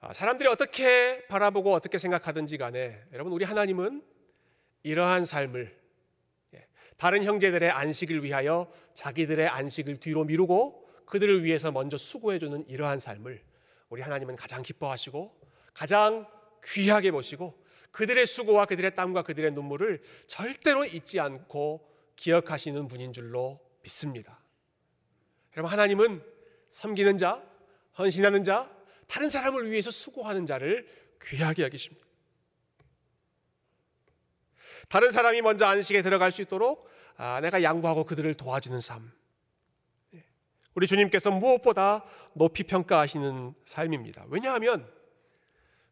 아, 0.00 0.12
사람들이 0.12 0.48
어떻게 0.48 1.26
바라보고 1.26 1.72
어떻게 1.72 1.96
생각하든지 1.96 2.58
간에 2.58 3.02
여러분 3.12 3.32
우리 3.32 3.44
하나님은 3.44 4.02
이러한 4.82 5.24
삶을 5.24 5.74
예, 6.54 6.66
다른 6.98 7.24
형제들의 7.24 7.70
안식을 7.70 8.22
위하여 8.22 8.70
자기들의 8.94 9.48
안식을 9.48 9.98
뒤로 10.00 10.24
미루고 10.24 10.86
그들을 11.06 11.44
위해서 11.44 11.72
먼저 11.72 11.96
수고해 11.96 12.38
주는 12.38 12.68
이러한 12.68 12.98
삶을 12.98 13.42
우리 13.88 14.02
하나님은 14.02 14.36
가장 14.36 14.62
기뻐하시고 14.62 15.40
가장 15.72 16.26
귀하게 16.64 17.10
보시고 17.10 17.64
그들의 17.90 18.26
수고와 18.26 18.66
그들의 18.66 18.94
땀과 18.94 19.22
그들의 19.22 19.52
눈물을 19.52 20.02
절대로 20.26 20.84
잊지 20.84 21.20
않고 21.20 21.88
기억하시는 22.16 22.86
분인 22.88 23.12
줄로 23.12 23.60
믿습니다. 23.82 24.45
여러분 25.56 25.72
하나님은 25.72 26.22
섬기는 26.68 27.16
자, 27.16 27.42
헌신하는 27.98 28.44
자, 28.44 28.70
다른 29.06 29.28
사람을 29.28 29.70
위해서 29.70 29.90
수고하는 29.90 30.44
자를 30.46 30.86
귀하게 31.24 31.62
여기십니다. 31.62 32.06
다른 34.88 35.10
사람이 35.10 35.40
먼저 35.42 35.66
안식에 35.66 36.02
들어갈 36.02 36.30
수 36.30 36.42
있도록 36.42 36.88
아, 37.16 37.40
내가 37.40 37.62
양보하고 37.62 38.04
그들을 38.04 38.34
도와주는 38.34 38.78
삶. 38.80 39.10
예. 40.14 40.24
우리 40.74 40.86
주님께서 40.86 41.30
무엇보다 41.30 42.04
높이 42.34 42.62
평가하시는 42.64 43.54
삶입니다. 43.64 44.26
왜냐하면 44.28 44.86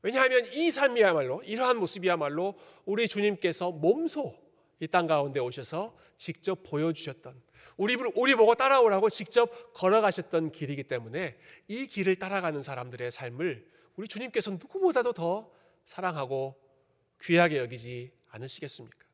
왜냐하면 0.03 0.45
이 0.53 0.71
삶이야말로 0.71 1.43
이러한 1.45 1.79
모습이야말로 1.79 2.59
우리 2.85 3.09
주님께서 3.09 3.71
몸소 3.71 4.37
이 4.81 4.87
땅 4.89 5.07
가운데 5.07 5.41
오셔서 5.41 5.97
직접 6.19 6.63
보여주셨던 6.63 7.41
우리, 7.77 7.97
우리 8.15 8.35
보고 8.35 8.55
따라오라고 8.55 9.11
직접 9.11 9.73
걸어가셨던 9.75 10.51
길이기 10.51 10.85
때문에 10.85 11.37
이 11.69 11.87
길을 11.87 12.17
따라가는 12.17 12.63
사람들의 12.63 13.11
삶을 13.11 13.67
우리 13.97 14.09
주님께서 14.09 14.53
누구보다도 14.53 15.13
더 15.13 15.51
사랑하고 15.85 16.57
귀하게 17.23 17.59
여기지 17.59 18.13
않으시겠습니까? 18.31 19.05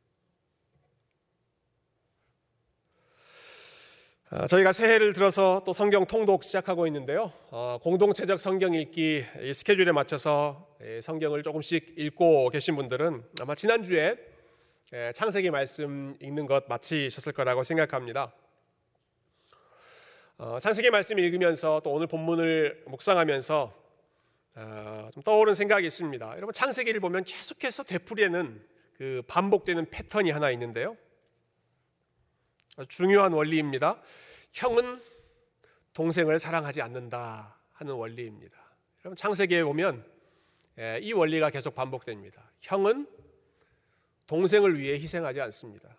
어, 4.32 4.46
저희가 4.46 4.72
새해를 4.72 5.12
들어서 5.12 5.60
또 5.66 5.72
성경 5.72 6.06
통독 6.06 6.44
시작하고 6.44 6.86
있는데요. 6.86 7.32
어, 7.50 7.78
공동체적 7.82 8.38
성경 8.38 8.74
읽기 8.74 9.24
스케줄에 9.54 9.90
맞춰서 9.90 10.68
성경을 11.02 11.42
조금씩 11.42 11.94
읽고 11.96 12.48
계신 12.50 12.76
분들은 12.76 13.24
아마 13.40 13.56
지난주에 13.56 14.16
창세기 15.14 15.50
말씀 15.50 16.14
읽는 16.20 16.46
것 16.46 16.64
마치셨을 16.68 17.32
거라고 17.32 17.64
생각합니다. 17.64 18.32
어, 20.42 20.58
창세기 20.58 20.88
말씀 20.88 21.18
읽으면서 21.18 21.82
또 21.84 21.92
오늘 21.92 22.06
본문을 22.06 22.84
묵상하면서 22.86 23.74
좀 25.12 25.22
떠오른 25.22 25.52
생각이 25.52 25.86
있습니다. 25.86 26.28
여러분 26.36 26.54
창세기를 26.54 26.98
보면 26.98 27.24
계속해서 27.24 27.82
되풀이는 27.82 28.66
그 28.94 29.22
반복되는 29.26 29.90
패턴이 29.90 30.30
하나 30.30 30.50
있는데요. 30.52 30.96
중요한 32.88 33.34
원리입니다. 33.34 34.00
형은 34.52 35.02
동생을 35.92 36.38
사랑하지 36.38 36.80
않는다 36.80 37.58
하는 37.74 37.92
원리입니다. 37.92 38.56
여러분 39.04 39.16
창세기에 39.16 39.62
보면 39.64 40.02
예, 40.78 41.00
이 41.02 41.12
원리가 41.12 41.50
계속 41.50 41.74
반복됩니다. 41.74 42.50
형은 42.62 43.06
동생을 44.26 44.78
위해 44.78 44.94
희생하지 44.94 45.38
않습니다. 45.42 45.98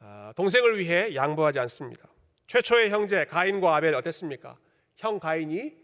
아, 0.00 0.34
동생을 0.36 0.78
위해 0.78 1.14
양보하지 1.14 1.58
않습니다. 1.60 2.06
최초의 2.48 2.88
형제 2.90 3.26
가인과 3.26 3.76
아벨 3.76 3.94
어땠습니까? 3.94 4.58
형 4.96 5.20
가인이 5.20 5.76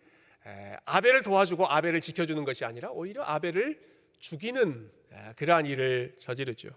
아벨을 0.86 1.22
도와주고 1.22 1.66
아벨을 1.66 2.00
지켜주는 2.00 2.42
것이 2.44 2.64
아니라 2.64 2.90
오히려 2.90 3.22
아벨을 3.22 3.80
죽이는 4.18 4.90
그러한 5.36 5.66
일을 5.66 6.16
저지르죠. 6.18 6.70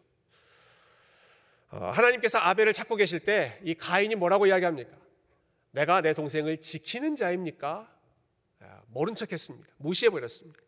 어, 1.70 1.90
하나님께서 1.90 2.38
아벨을 2.38 2.72
찾고 2.72 2.96
계실 2.96 3.20
때 3.20 3.60
이 3.64 3.74
가인이 3.74 4.16
뭐라고 4.16 4.46
이야기합니까? 4.46 4.92
내가 5.72 6.02
내 6.02 6.14
동생을 6.14 6.58
지키는 6.58 7.16
자입니까? 7.16 7.94
모른 8.88 9.16
척했습니다. 9.16 9.70
무시해버렸습니다. 9.78 10.60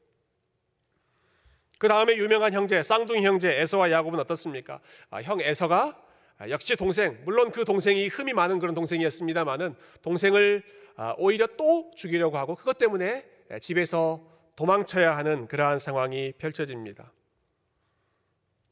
그 1.77 1.87
다음에 1.87 2.15
유명한 2.15 2.53
형제 2.53 2.81
쌍둥이 2.83 3.25
형제 3.25 3.49
에서와 3.61 3.91
야곱은 3.91 4.19
어떻습니까? 4.19 4.81
아, 5.09 5.21
형 5.21 5.39
에서가 5.41 6.01
역시 6.47 6.75
동생 6.75 7.19
물론 7.25 7.51
그 7.51 7.65
동생이 7.65 8.07
흠이 8.07 8.33
많은 8.33 8.59
그런 8.59 8.73
동생이었습니다만은 8.73 9.73
동생을 10.01 10.63
아, 10.95 11.15
오히려 11.17 11.47
또 11.57 11.91
죽이려고 11.95 12.37
하고 12.37 12.55
그것 12.55 12.77
때문에 12.77 13.25
집에서 13.61 14.25
도망쳐야 14.55 15.17
하는 15.17 15.47
그러한 15.47 15.79
상황이 15.79 16.33
펼쳐집니다. 16.37 17.11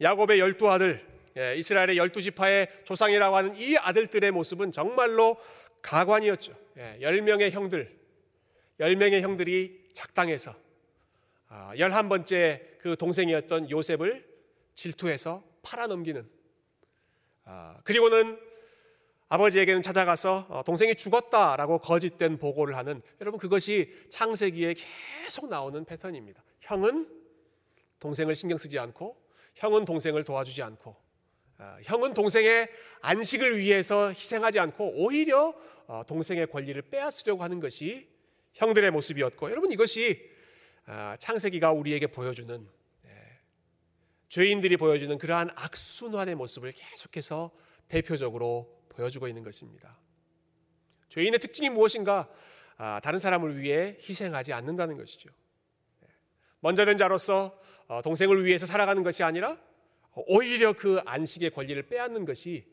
야곱의 0.02 0.40
열두 0.40 0.70
아들 0.70 1.06
예, 1.38 1.56
이스라엘의 1.56 1.98
열두 1.98 2.22
지파의 2.22 2.68
조상이라고 2.84 3.36
하는 3.36 3.56
이 3.56 3.78
아들들의 3.78 4.32
모습은 4.32 4.72
정말로 4.72 5.38
가관이었죠. 5.82 6.54
예, 6.78 6.98
열 7.02 7.22
명의 7.22 7.52
형들, 7.52 7.96
열 8.80 8.96
명의 8.96 9.22
형들이 9.22 9.90
작당해서 9.94 10.56
아, 11.48 11.74
열한 11.78 12.10
번째 12.10 12.62
그 12.80 12.96
동생이었던 12.98 13.70
요셉을 13.70 14.28
질투해서 14.76 15.44
팔아넘기는 15.62 16.22
아, 16.22 16.37
그리고는 17.84 18.40
아버지에게는 19.30 19.82
찾아가서 19.82 20.48
어, 20.50 20.64
동생이 20.64 20.96
죽었다라고 20.96 21.80
거짓된 21.80 22.38
보고를 22.38 22.78
하는 22.78 23.02
여러분 23.20 23.40
그것이 23.40 23.94
창세기에 24.10 24.76
계속 25.24 25.50
나오는 25.50 25.84
패턴입니다. 25.84 26.42
형은 26.62 27.10
동생을 28.00 28.36
신경 28.36 28.58
쓰지 28.58 28.80
않고 28.80 29.18
형은 29.56 29.84
동생을 29.84 30.24
도와주지 30.24 30.64
않고 30.64 30.96
어, 31.60 31.78
형은 31.84 32.14
동생의 32.14 32.70
안식을 33.02 33.58
위해서 33.58 34.10
희생하지 34.10 34.60
않고 34.60 34.94
오히려 34.96 35.54
어, 35.88 36.04
동생의 36.08 36.48
권리를 36.48 36.82
빼앗으려고 36.84 37.44
하는 37.44 37.60
것이 37.60 38.08
형들의 38.54 38.92
모습이었고 38.92 39.50
여러분 39.52 39.72
이것이 39.74 40.32
어, 40.88 41.16
창세기가 41.20 41.74
우리에게 41.74 42.08
보여주는 42.08 42.66
예, 42.66 42.77
죄인들이 44.30 44.78
보여주는 44.78 45.18
그러한 45.18 45.50
악순환의 45.56 46.36
모습을 46.36 46.72
계속해서 46.72 47.52
대표적으로 47.88 48.82
보여주고 48.90 49.28
있는 49.28 49.44
것입니다. 49.44 49.98
죄인의 51.10 51.40
특징이 51.40 51.70
무엇인가? 51.70 52.30
아, 52.78 53.00
다른 53.04 53.20
사람을 53.20 53.58
위해 53.60 53.98
희생하지 54.02 54.54
않는다는 54.54 54.98
것이죠. 54.98 55.30
예, 56.04 56.08
먼저 56.60 56.86
된 56.86 56.98
자로서 56.98 57.60
동생을 58.04 58.46
위해서 58.46 58.66
살아가는 58.66 59.02
것이 59.02 59.24
아니라 59.24 59.58
오히려 60.14 60.74
그 60.74 61.00
안식의 61.06 61.52
권리를 61.52 61.82
빼앗는 61.84 62.26
것이 62.26 62.66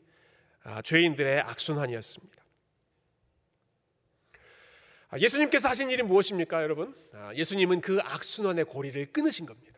아, 0.63 0.81
죄인들의 0.81 1.41
악순환이었습니다. 1.41 2.43
아, 5.09 5.19
예수님께서 5.19 5.69
하신 5.69 5.91
일이 5.91 6.01
무엇입니까, 6.01 6.63
여러분? 6.63 6.95
아, 7.13 7.33
예수님은 7.35 7.81
그 7.81 7.99
악순환의 8.01 8.65
고리를 8.65 9.05
끊으신 9.11 9.45
겁니다. 9.45 9.74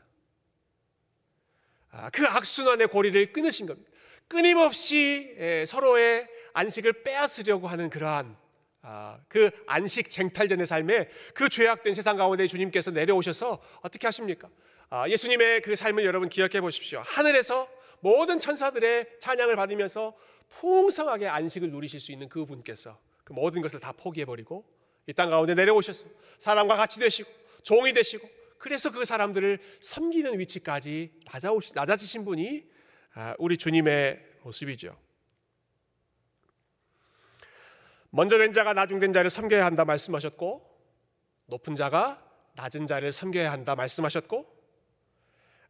그 2.11 2.25
악순환의 2.27 2.87
고리를 2.87 3.31
끊으신 3.33 3.65
겁니다. 3.65 3.89
끊임없이 4.27 5.35
서로의 5.65 6.27
안식을 6.53 7.03
빼앗으려고 7.03 7.67
하는 7.67 7.89
그러한 7.89 8.37
그 9.27 9.49
안식 9.67 10.09
쟁탈전의 10.09 10.65
삶에 10.65 11.09
그 11.33 11.49
죄악된 11.49 11.93
세상 11.93 12.17
가운데 12.17 12.47
주님께서 12.47 12.91
내려오셔서 12.91 13.61
어떻게 13.81 14.07
하십니까? 14.07 14.49
아, 14.89 15.07
예수님의 15.09 15.61
그 15.61 15.75
삶을 15.75 16.05
여러분 16.05 16.29
기억해 16.29 16.61
보십시오. 16.61 17.01
하늘에서 17.05 17.69
모든 17.99 18.39
천사들의 18.39 19.07
찬양을 19.19 19.55
받으면서 19.55 20.15
풍성하게 20.49 21.27
안식을 21.27 21.71
누리실 21.71 21.99
수 21.99 22.11
있는 22.13 22.29
그 22.29 22.45
분께서 22.45 22.97
그 23.25 23.33
모든 23.33 23.61
것을 23.61 23.79
다 23.81 23.91
포기해 23.91 24.25
버리고 24.25 24.65
이 25.07 25.13
땅 25.13 25.29
가운데 25.29 25.55
내려오셨어. 25.55 26.07
사람과 26.37 26.75
같이 26.77 26.99
되시고 26.99 27.29
종이 27.63 27.91
되시고 27.93 28.29
그래서 28.57 28.91
그 28.91 29.05
사람들을 29.05 29.59
섬기는 29.81 30.39
위치까지 30.39 31.11
낮아지신 31.75 32.25
분이 32.25 32.65
아, 33.13 33.35
우리 33.39 33.57
주님의 33.57 34.23
모습이죠. 34.43 34.97
먼저 38.09 38.37
된 38.37 38.53
자가 38.53 38.73
나중 38.73 38.99
된 38.99 39.11
자를 39.13 39.29
섬겨야 39.29 39.65
한다 39.65 39.85
말씀하셨고 39.85 40.77
높은 41.47 41.75
자가 41.75 42.23
낮은 42.55 42.87
자를 42.87 43.11
섬겨야 43.11 43.51
한다 43.51 43.75
말씀하셨고 43.75 44.57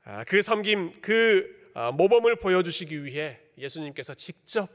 아, 0.03 0.23
그 0.23 0.41
섬김, 0.41 1.01
그 1.01 1.71
아, 1.73 1.91
모범을 1.91 2.37
보여주시기 2.37 3.03
위해 3.03 3.39
예수님께서 3.57 4.13
직접 4.13 4.69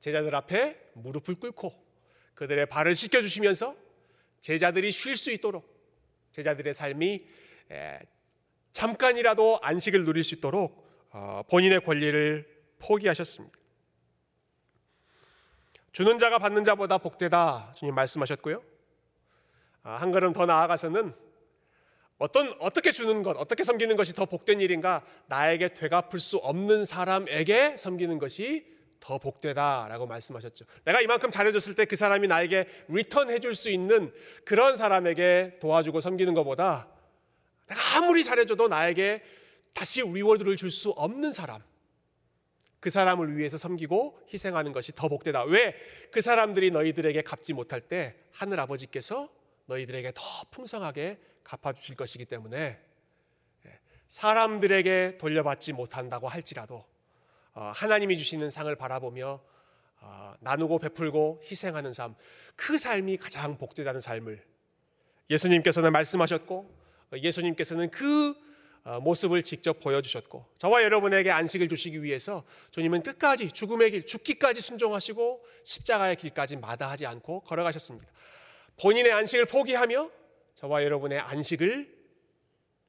제자들 0.00 0.34
앞에 0.34 0.90
무릎을 0.94 1.36
꿇고 1.36 1.72
그들의 2.34 2.66
발을 2.66 2.94
씻겨 2.94 3.22
주시면서 3.22 3.76
제자들이 4.40 4.90
쉴 4.90 5.16
수 5.16 5.30
있도록 5.32 5.75
제자들의 6.36 6.74
삶이 6.74 7.26
잠깐이라도 8.72 9.58
안식을 9.62 10.04
누릴 10.04 10.22
수 10.22 10.34
있도록 10.34 10.86
어, 11.10 11.42
본인의 11.48 11.80
권리를 11.80 12.46
포기하셨습니다. 12.78 13.58
주는 15.92 16.18
자가 16.18 16.38
받는 16.38 16.66
자보다 16.66 16.98
복되다 16.98 17.72
주님 17.74 17.94
말씀하셨고요. 17.94 18.62
아, 19.82 19.94
한 19.94 20.12
걸음 20.12 20.34
더 20.34 20.44
나아가서는 20.44 21.14
어떤 22.18 22.54
어떻게 22.60 22.92
주는 22.92 23.22
것, 23.22 23.34
어떻게 23.38 23.64
섬기는 23.64 23.96
것이 23.96 24.12
더 24.12 24.26
복된 24.26 24.60
일인가? 24.60 25.06
나에게 25.28 25.72
되갚을 25.72 26.20
수 26.20 26.36
없는 26.36 26.84
사람에게 26.84 27.78
섬기는 27.78 28.18
것이 28.18 28.75
더 29.00 29.18
복되다라고 29.18 30.06
말씀하셨죠. 30.06 30.64
내가 30.84 31.00
이만큼 31.00 31.30
잘해줬을 31.30 31.74
때 31.74 31.84
그 31.84 31.94
사람이 31.96 32.26
나에게 32.28 32.66
return 32.88 33.30
해줄 33.30 33.54
수 33.54 33.70
있는 33.70 34.12
그런 34.44 34.76
사람에게 34.76 35.58
도와주고 35.60 36.00
섬기는 36.00 36.34
것보다 36.34 36.88
내가 37.68 37.80
아무리 37.96 38.24
잘해줘도 38.24 38.68
나에게 38.68 39.22
다시 39.72 40.00
리워드를 40.02 40.56
줄 40.56 40.70
수 40.70 40.90
없는 40.90 41.32
사람, 41.32 41.62
그 42.80 42.90
사람을 42.90 43.36
위해서 43.36 43.56
섬기고 43.58 44.20
희생하는 44.32 44.72
것이 44.72 44.92
더 44.94 45.08
복되다. 45.08 45.44
왜? 45.44 45.74
그 46.10 46.20
사람들이 46.20 46.70
너희들에게 46.70 47.20
갚지 47.22 47.52
못할 47.52 47.80
때 47.80 48.14
하늘 48.32 48.58
아버지께서 48.60 49.28
너희들에게 49.66 50.12
더 50.14 50.22
풍성하게 50.50 51.18
갚아주실 51.44 51.96
것이기 51.96 52.24
때문에 52.26 52.78
예, 53.66 53.78
사람들에게 54.08 55.18
돌려받지 55.18 55.72
못한다고 55.72 56.28
할지라도 56.28 56.76
어, 56.76 56.95
하나님이 57.60 58.18
주시는 58.18 58.50
상을 58.50 58.74
바라보며 58.76 59.40
어, 60.00 60.34
나누고 60.40 60.78
베풀고 60.78 61.42
희생하는 61.50 61.92
삶, 61.92 62.14
그 62.54 62.78
삶이 62.78 63.16
가장 63.16 63.56
복되다는 63.58 64.00
삶을 64.00 64.44
예수님께서는 65.30 65.90
말씀하셨고 65.92 66.78
어, 67.12 67.16
예수님께서는 67.16 67.90
그 67.90 68.34
모습을 69.02 69.42
직접 69.42 69.80
보여주셨고 69.80 70.46
저와 70.58 70.84
여러분에게 70.84 71.32
안식을 71.32 71.68
주시기 71.68 72.04
위해서 72.04 72.44
주님은 72.70 73.02
끝까지 73.02 73.50
죽음의 73.50 73.90
길, 73.90 74.06
죽기까지 74.06 74.60
순종하시고 74.60 75.44
십자가의 75.64 76.14
길까지 76.14 76.54
마다하지 76.54 77.04
않고 77.04 77.40
걸어가셨습니다. 77.40 78.06
본인의 78.80 79.10
안식을 79.12 79.46
포기하며 79.46 80.08
저와 80.54 80.84
여러분의 80.84 81.18
안식을 81.18 81.96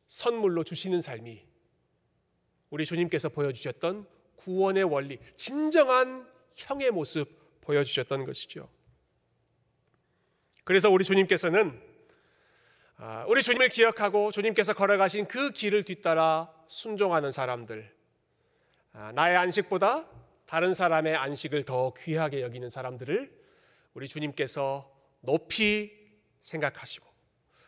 선물로 0.08 0.64
주시는 0.64 1.02
삶이 1.02 1.44
우리 2.70 2.86
주님께서 2.86 3.30
보여주셨던 3.30 4.08
구원의 4.38 4.86
원리, 4.86 5.20
진정한 5.36 6.28
형의 6.56 6.92
모습 6.92 7.62
보여주셨던 7.62 8.26
것이죠. 8.26 8.70
그래서 10.64 10.90
우리 10.90 11.04
주님께서는 11.04 11.88
아, 13.00 13.26
우리 13.28 13.44
주님을 13.44 13.70
기억하고 13.70 14.32
주님께서 14.32 14.74
걸어가신 14.74 15.28
그 15.28 15.52
길을 15.52 15.84
뒤따라 15.84 16.52
순종하는 16.66 17.32
사람들, 17.32 17.94
아, 18.94 19.12
나의 19.12 19.38
안식보다 19.38 20.08
다른 20.48 20.74
사람의 20.74 21.16
안식을 21.16 21.64
더 21.64 21.94
귀하게 21.94 22.42
여기는 22.42 22.70
사람들을 22.70 23.32
우리 23.94 24.08
주님께서 24.08 24.92
높이 25.22 25.92
생각하시고 26.40 27.06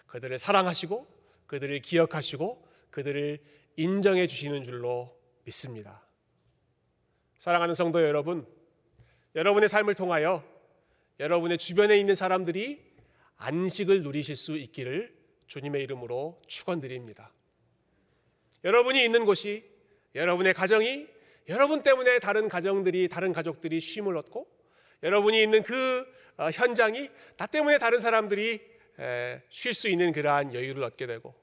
그들을 0.08 0.38
사랑하시고 0.38 1.08
그들을 1.46 1.80
기억하시고 1.80 2.68
그들을 2.90 3.40
인정해 3.76 4.26
주시는 4.26 4.64
줄로 4.64 5.16
믿습니다. 5.44 6.09
사랑하는 7.40 7.74
성도 7.74 8.02
여러분, 8.04 8.46
여러분의 9.34 9.70
삶을 9.70 9.96
통하여 9.96 10.44
여러분의 11.22 11.58
주변에 11.58 11.98
있는 11.98 12.14
사람들이 12.14 12.84
안식을 13.38 14.04
누리실 14.04 14.36
수 14.36 14.58
있기를 14.58 15.16
주님의 15.48 15.84
이름으로 15.84 16.42
축원드립니다. 16.48 17.32
여러분이 18.66 19.02
있는 19.02 19.24
곳이 19.24 19.64
여러분의 20.16 20.54
가정이 20.54 21.08
여러분 21.48 21.82
때문에 21.82 22.20
다른 22.20 22.50
가정들이 22.50 23.08
다른 23.08 23.32
가족들이 23.32 23.80
쉼을 23.80 24.18
얻고 24.18 24.46
여러분이 25.04 25.42
있는 25.42 25.64
그 25.64 26.06
어, 26.36 26.50
현장이 26.52 27.10
나 27.38 27.46
때문에 27.46 27.78
다른 27.78 28.02
사람들이 28.02 28.60
쉴 29.48 29.74
수 29.74 29.88
있는 29.88 30.12
그러한 30.12 30.54
여유를 30.54 30.84
얻게 30.84 31.08
되고 31.08 31.34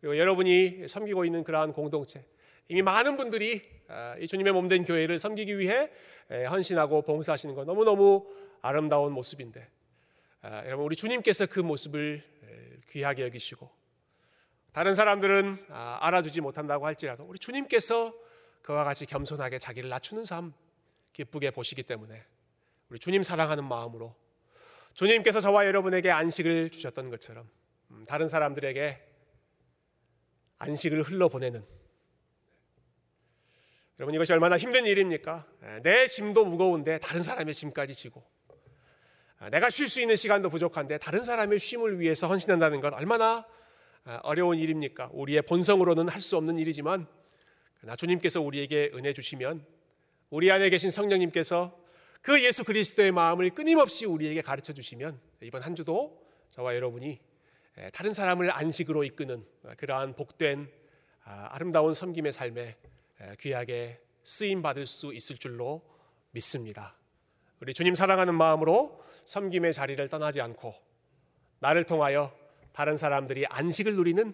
그리고 0.00 0.18
여러분이 0.18 0.88
섬기고 0.88 1.24
있는 1.24 1.44
그러한 1.44 1.72
공동체 1.72 2.24
이미 2.68 2.82
많은 2.82 3.16
분들이 3.16 3.62
아, 3.88 4.16
이 4.18 4.28
주님의 4.28 4.52
몸된 4.52 4.84
교회를 4.84 5.18
섬기기 5.18 5.58
위해 5.58 5.90
헌신하고 6.30 7.02
봉사하시는 7.02 7.54
것 7.54 7.64
너무너무 7.64 8.26
아름다운 8.60 9.12
모습인데 9.12 9.66
아, 10.42 10.64
여러분 10.66 10.84
우리 10.84 10.94
주님께서 10.94 11.46
그 11.46 11.60
모습을 11.60 12.22
귀하게 12.90 13.24
여기시고 13.24 13.70
다른 14.72 14.94
사람들은 14.94 15.66
아, 15.70 15.98
알아주지 16.02 16.40
못한다고 16.40 16.86
할지라도 16.86 17.24
우리 17.24 17.38
주님께서 17.38 18.14
그와 18.62 18.84
같이 18.84 19.06
겸손하게 19.06 19.58
자기를 19.58 19.88
낮추는 19.88 20.24
삶 20.24 20.52
기쁘게 21.14 21.50
보시기 21.50 21.82
때문에 21.82 22.22
우리 22.90 22.98
주님 22.98 23.22
사랑하는 23.22 23.64
마음으로 23.64 24.14
주님께서 24.94 25.40
저와 25.40 25.66
여러분에게 25.66 26.10
안식을 26.10 26.70
주셨던 26.70 27.10
것처럼 27.10 27.48
음, 27.90 28.04
다른 28.06 28.28
사람들에게 28.28 29.00
안식을 30.58 31.02
흘러보내는 31.02 31.77
여러분 33.98 34.14
이것이 34.14 34.32
얼마나 34.32 34.56
힘든 34.56 34.86
일입니까? 34.86 35.44
내 35.82 36.06
짐도 36.06 36.44
무거운데 36.44 36.98
다른 37.00 37.24
사람의 37.24 37.52
짐까지 37.52 37.94
지고 37.96 38.22
내가 39.50 39.70
쉴 39.70 39.88
수 39.88 40.00
있는 40.00 40.14
시간도 40.14 40.50
부족한데 40.50 40.98
다른 40.98 41.24
사람의 41.24 41.58
쉼을 41.58 41.98
위해서 41.98 42.28
헌신한다는 42.28 42.80
것 42.80 42.94
얼마나 42.94 43.44
어려운 44.22 44.58
일입니까? 44.58 45.10
우리의 45.12 45.42
본성으로는 45.42 46.08
할 46.08 46.20
수 46.20 46.36
없는 46.36 46.58
일이지만 46.58 47.08
나 47.82 47.96
주님께서 47.96 48.40
우리에게 48.40 48.92
은혜 48.94 49.12
주시면 49.12 49.66
우리 50.30 50.52
안에 50.52 50.70
계신 50.70 50.92
성령님께서 50.92 51.76
그 52.22 52.44
예수 52.44 52.62
그리스도의 52.62 53.10
마음을 53.10 53.50
끊임없이 53.50 54.06
우리에게 54.06 54.42
가르쳐 54.42 54.72
주시면 54.72 55.18
이번 55.42 55.62
한 55.62 55.74
주도 55.74 56.24
저와 56.50 56.76
여러분이 56.76 57.18
다른 57.92 58.12
사람을 58.12 58.52
안식으로 58.52 59.02
이끄는 59.02 59.44
그러한 59.76 60.14
복된 60.14 60.70
아, 61.24 61.48
아름다운 61.50 61.94
섬김의 61.94 62.32
삶에 62.32 62.76
귀하게 63.40 64.00
쓰임 64.22 64.62
받을 64.62 64.86
수 64.86 65.12
있을 65.14 65.36
줄로 65.36 65.82
믿습니다. 66.32 66.94
우리 67.60 67.74
주님 67.74 67.94
사랑하는 67.94 68.34
마음으로 68.34 69.02
섬김의 69.26 69.72
자리를 69.72 70.08
떠나지 70.08 70.40
않고 70.40 70.74
나를 71.60 71.84
통하여 71.84 72.32
다른 72.72 72.96
사람들이 72.96 73.46
안식을 73.46 73.96
누리는 73.96 74.32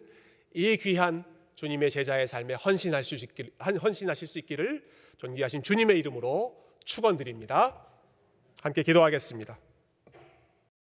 이 0.52 0.76
귀한 0.76 1.24
주님의 1.54 1.90
제자의 1.90 2.26
삶에 2.26 2.54
헌신할 2.54 3.02
수 3.04 3.14
있기를, 3.14 3.52
헌신하실 3.82 4.28
수 4.28 4.38
있기를 4.40 4.86
존귀하신 5.18 5.62
주님의 5.62 5.98
이름으로 6.00 6.62
축원드립니다. 6.84 7.86
함께 8.62 8.82
기도하겠습니다. 8.82 9.58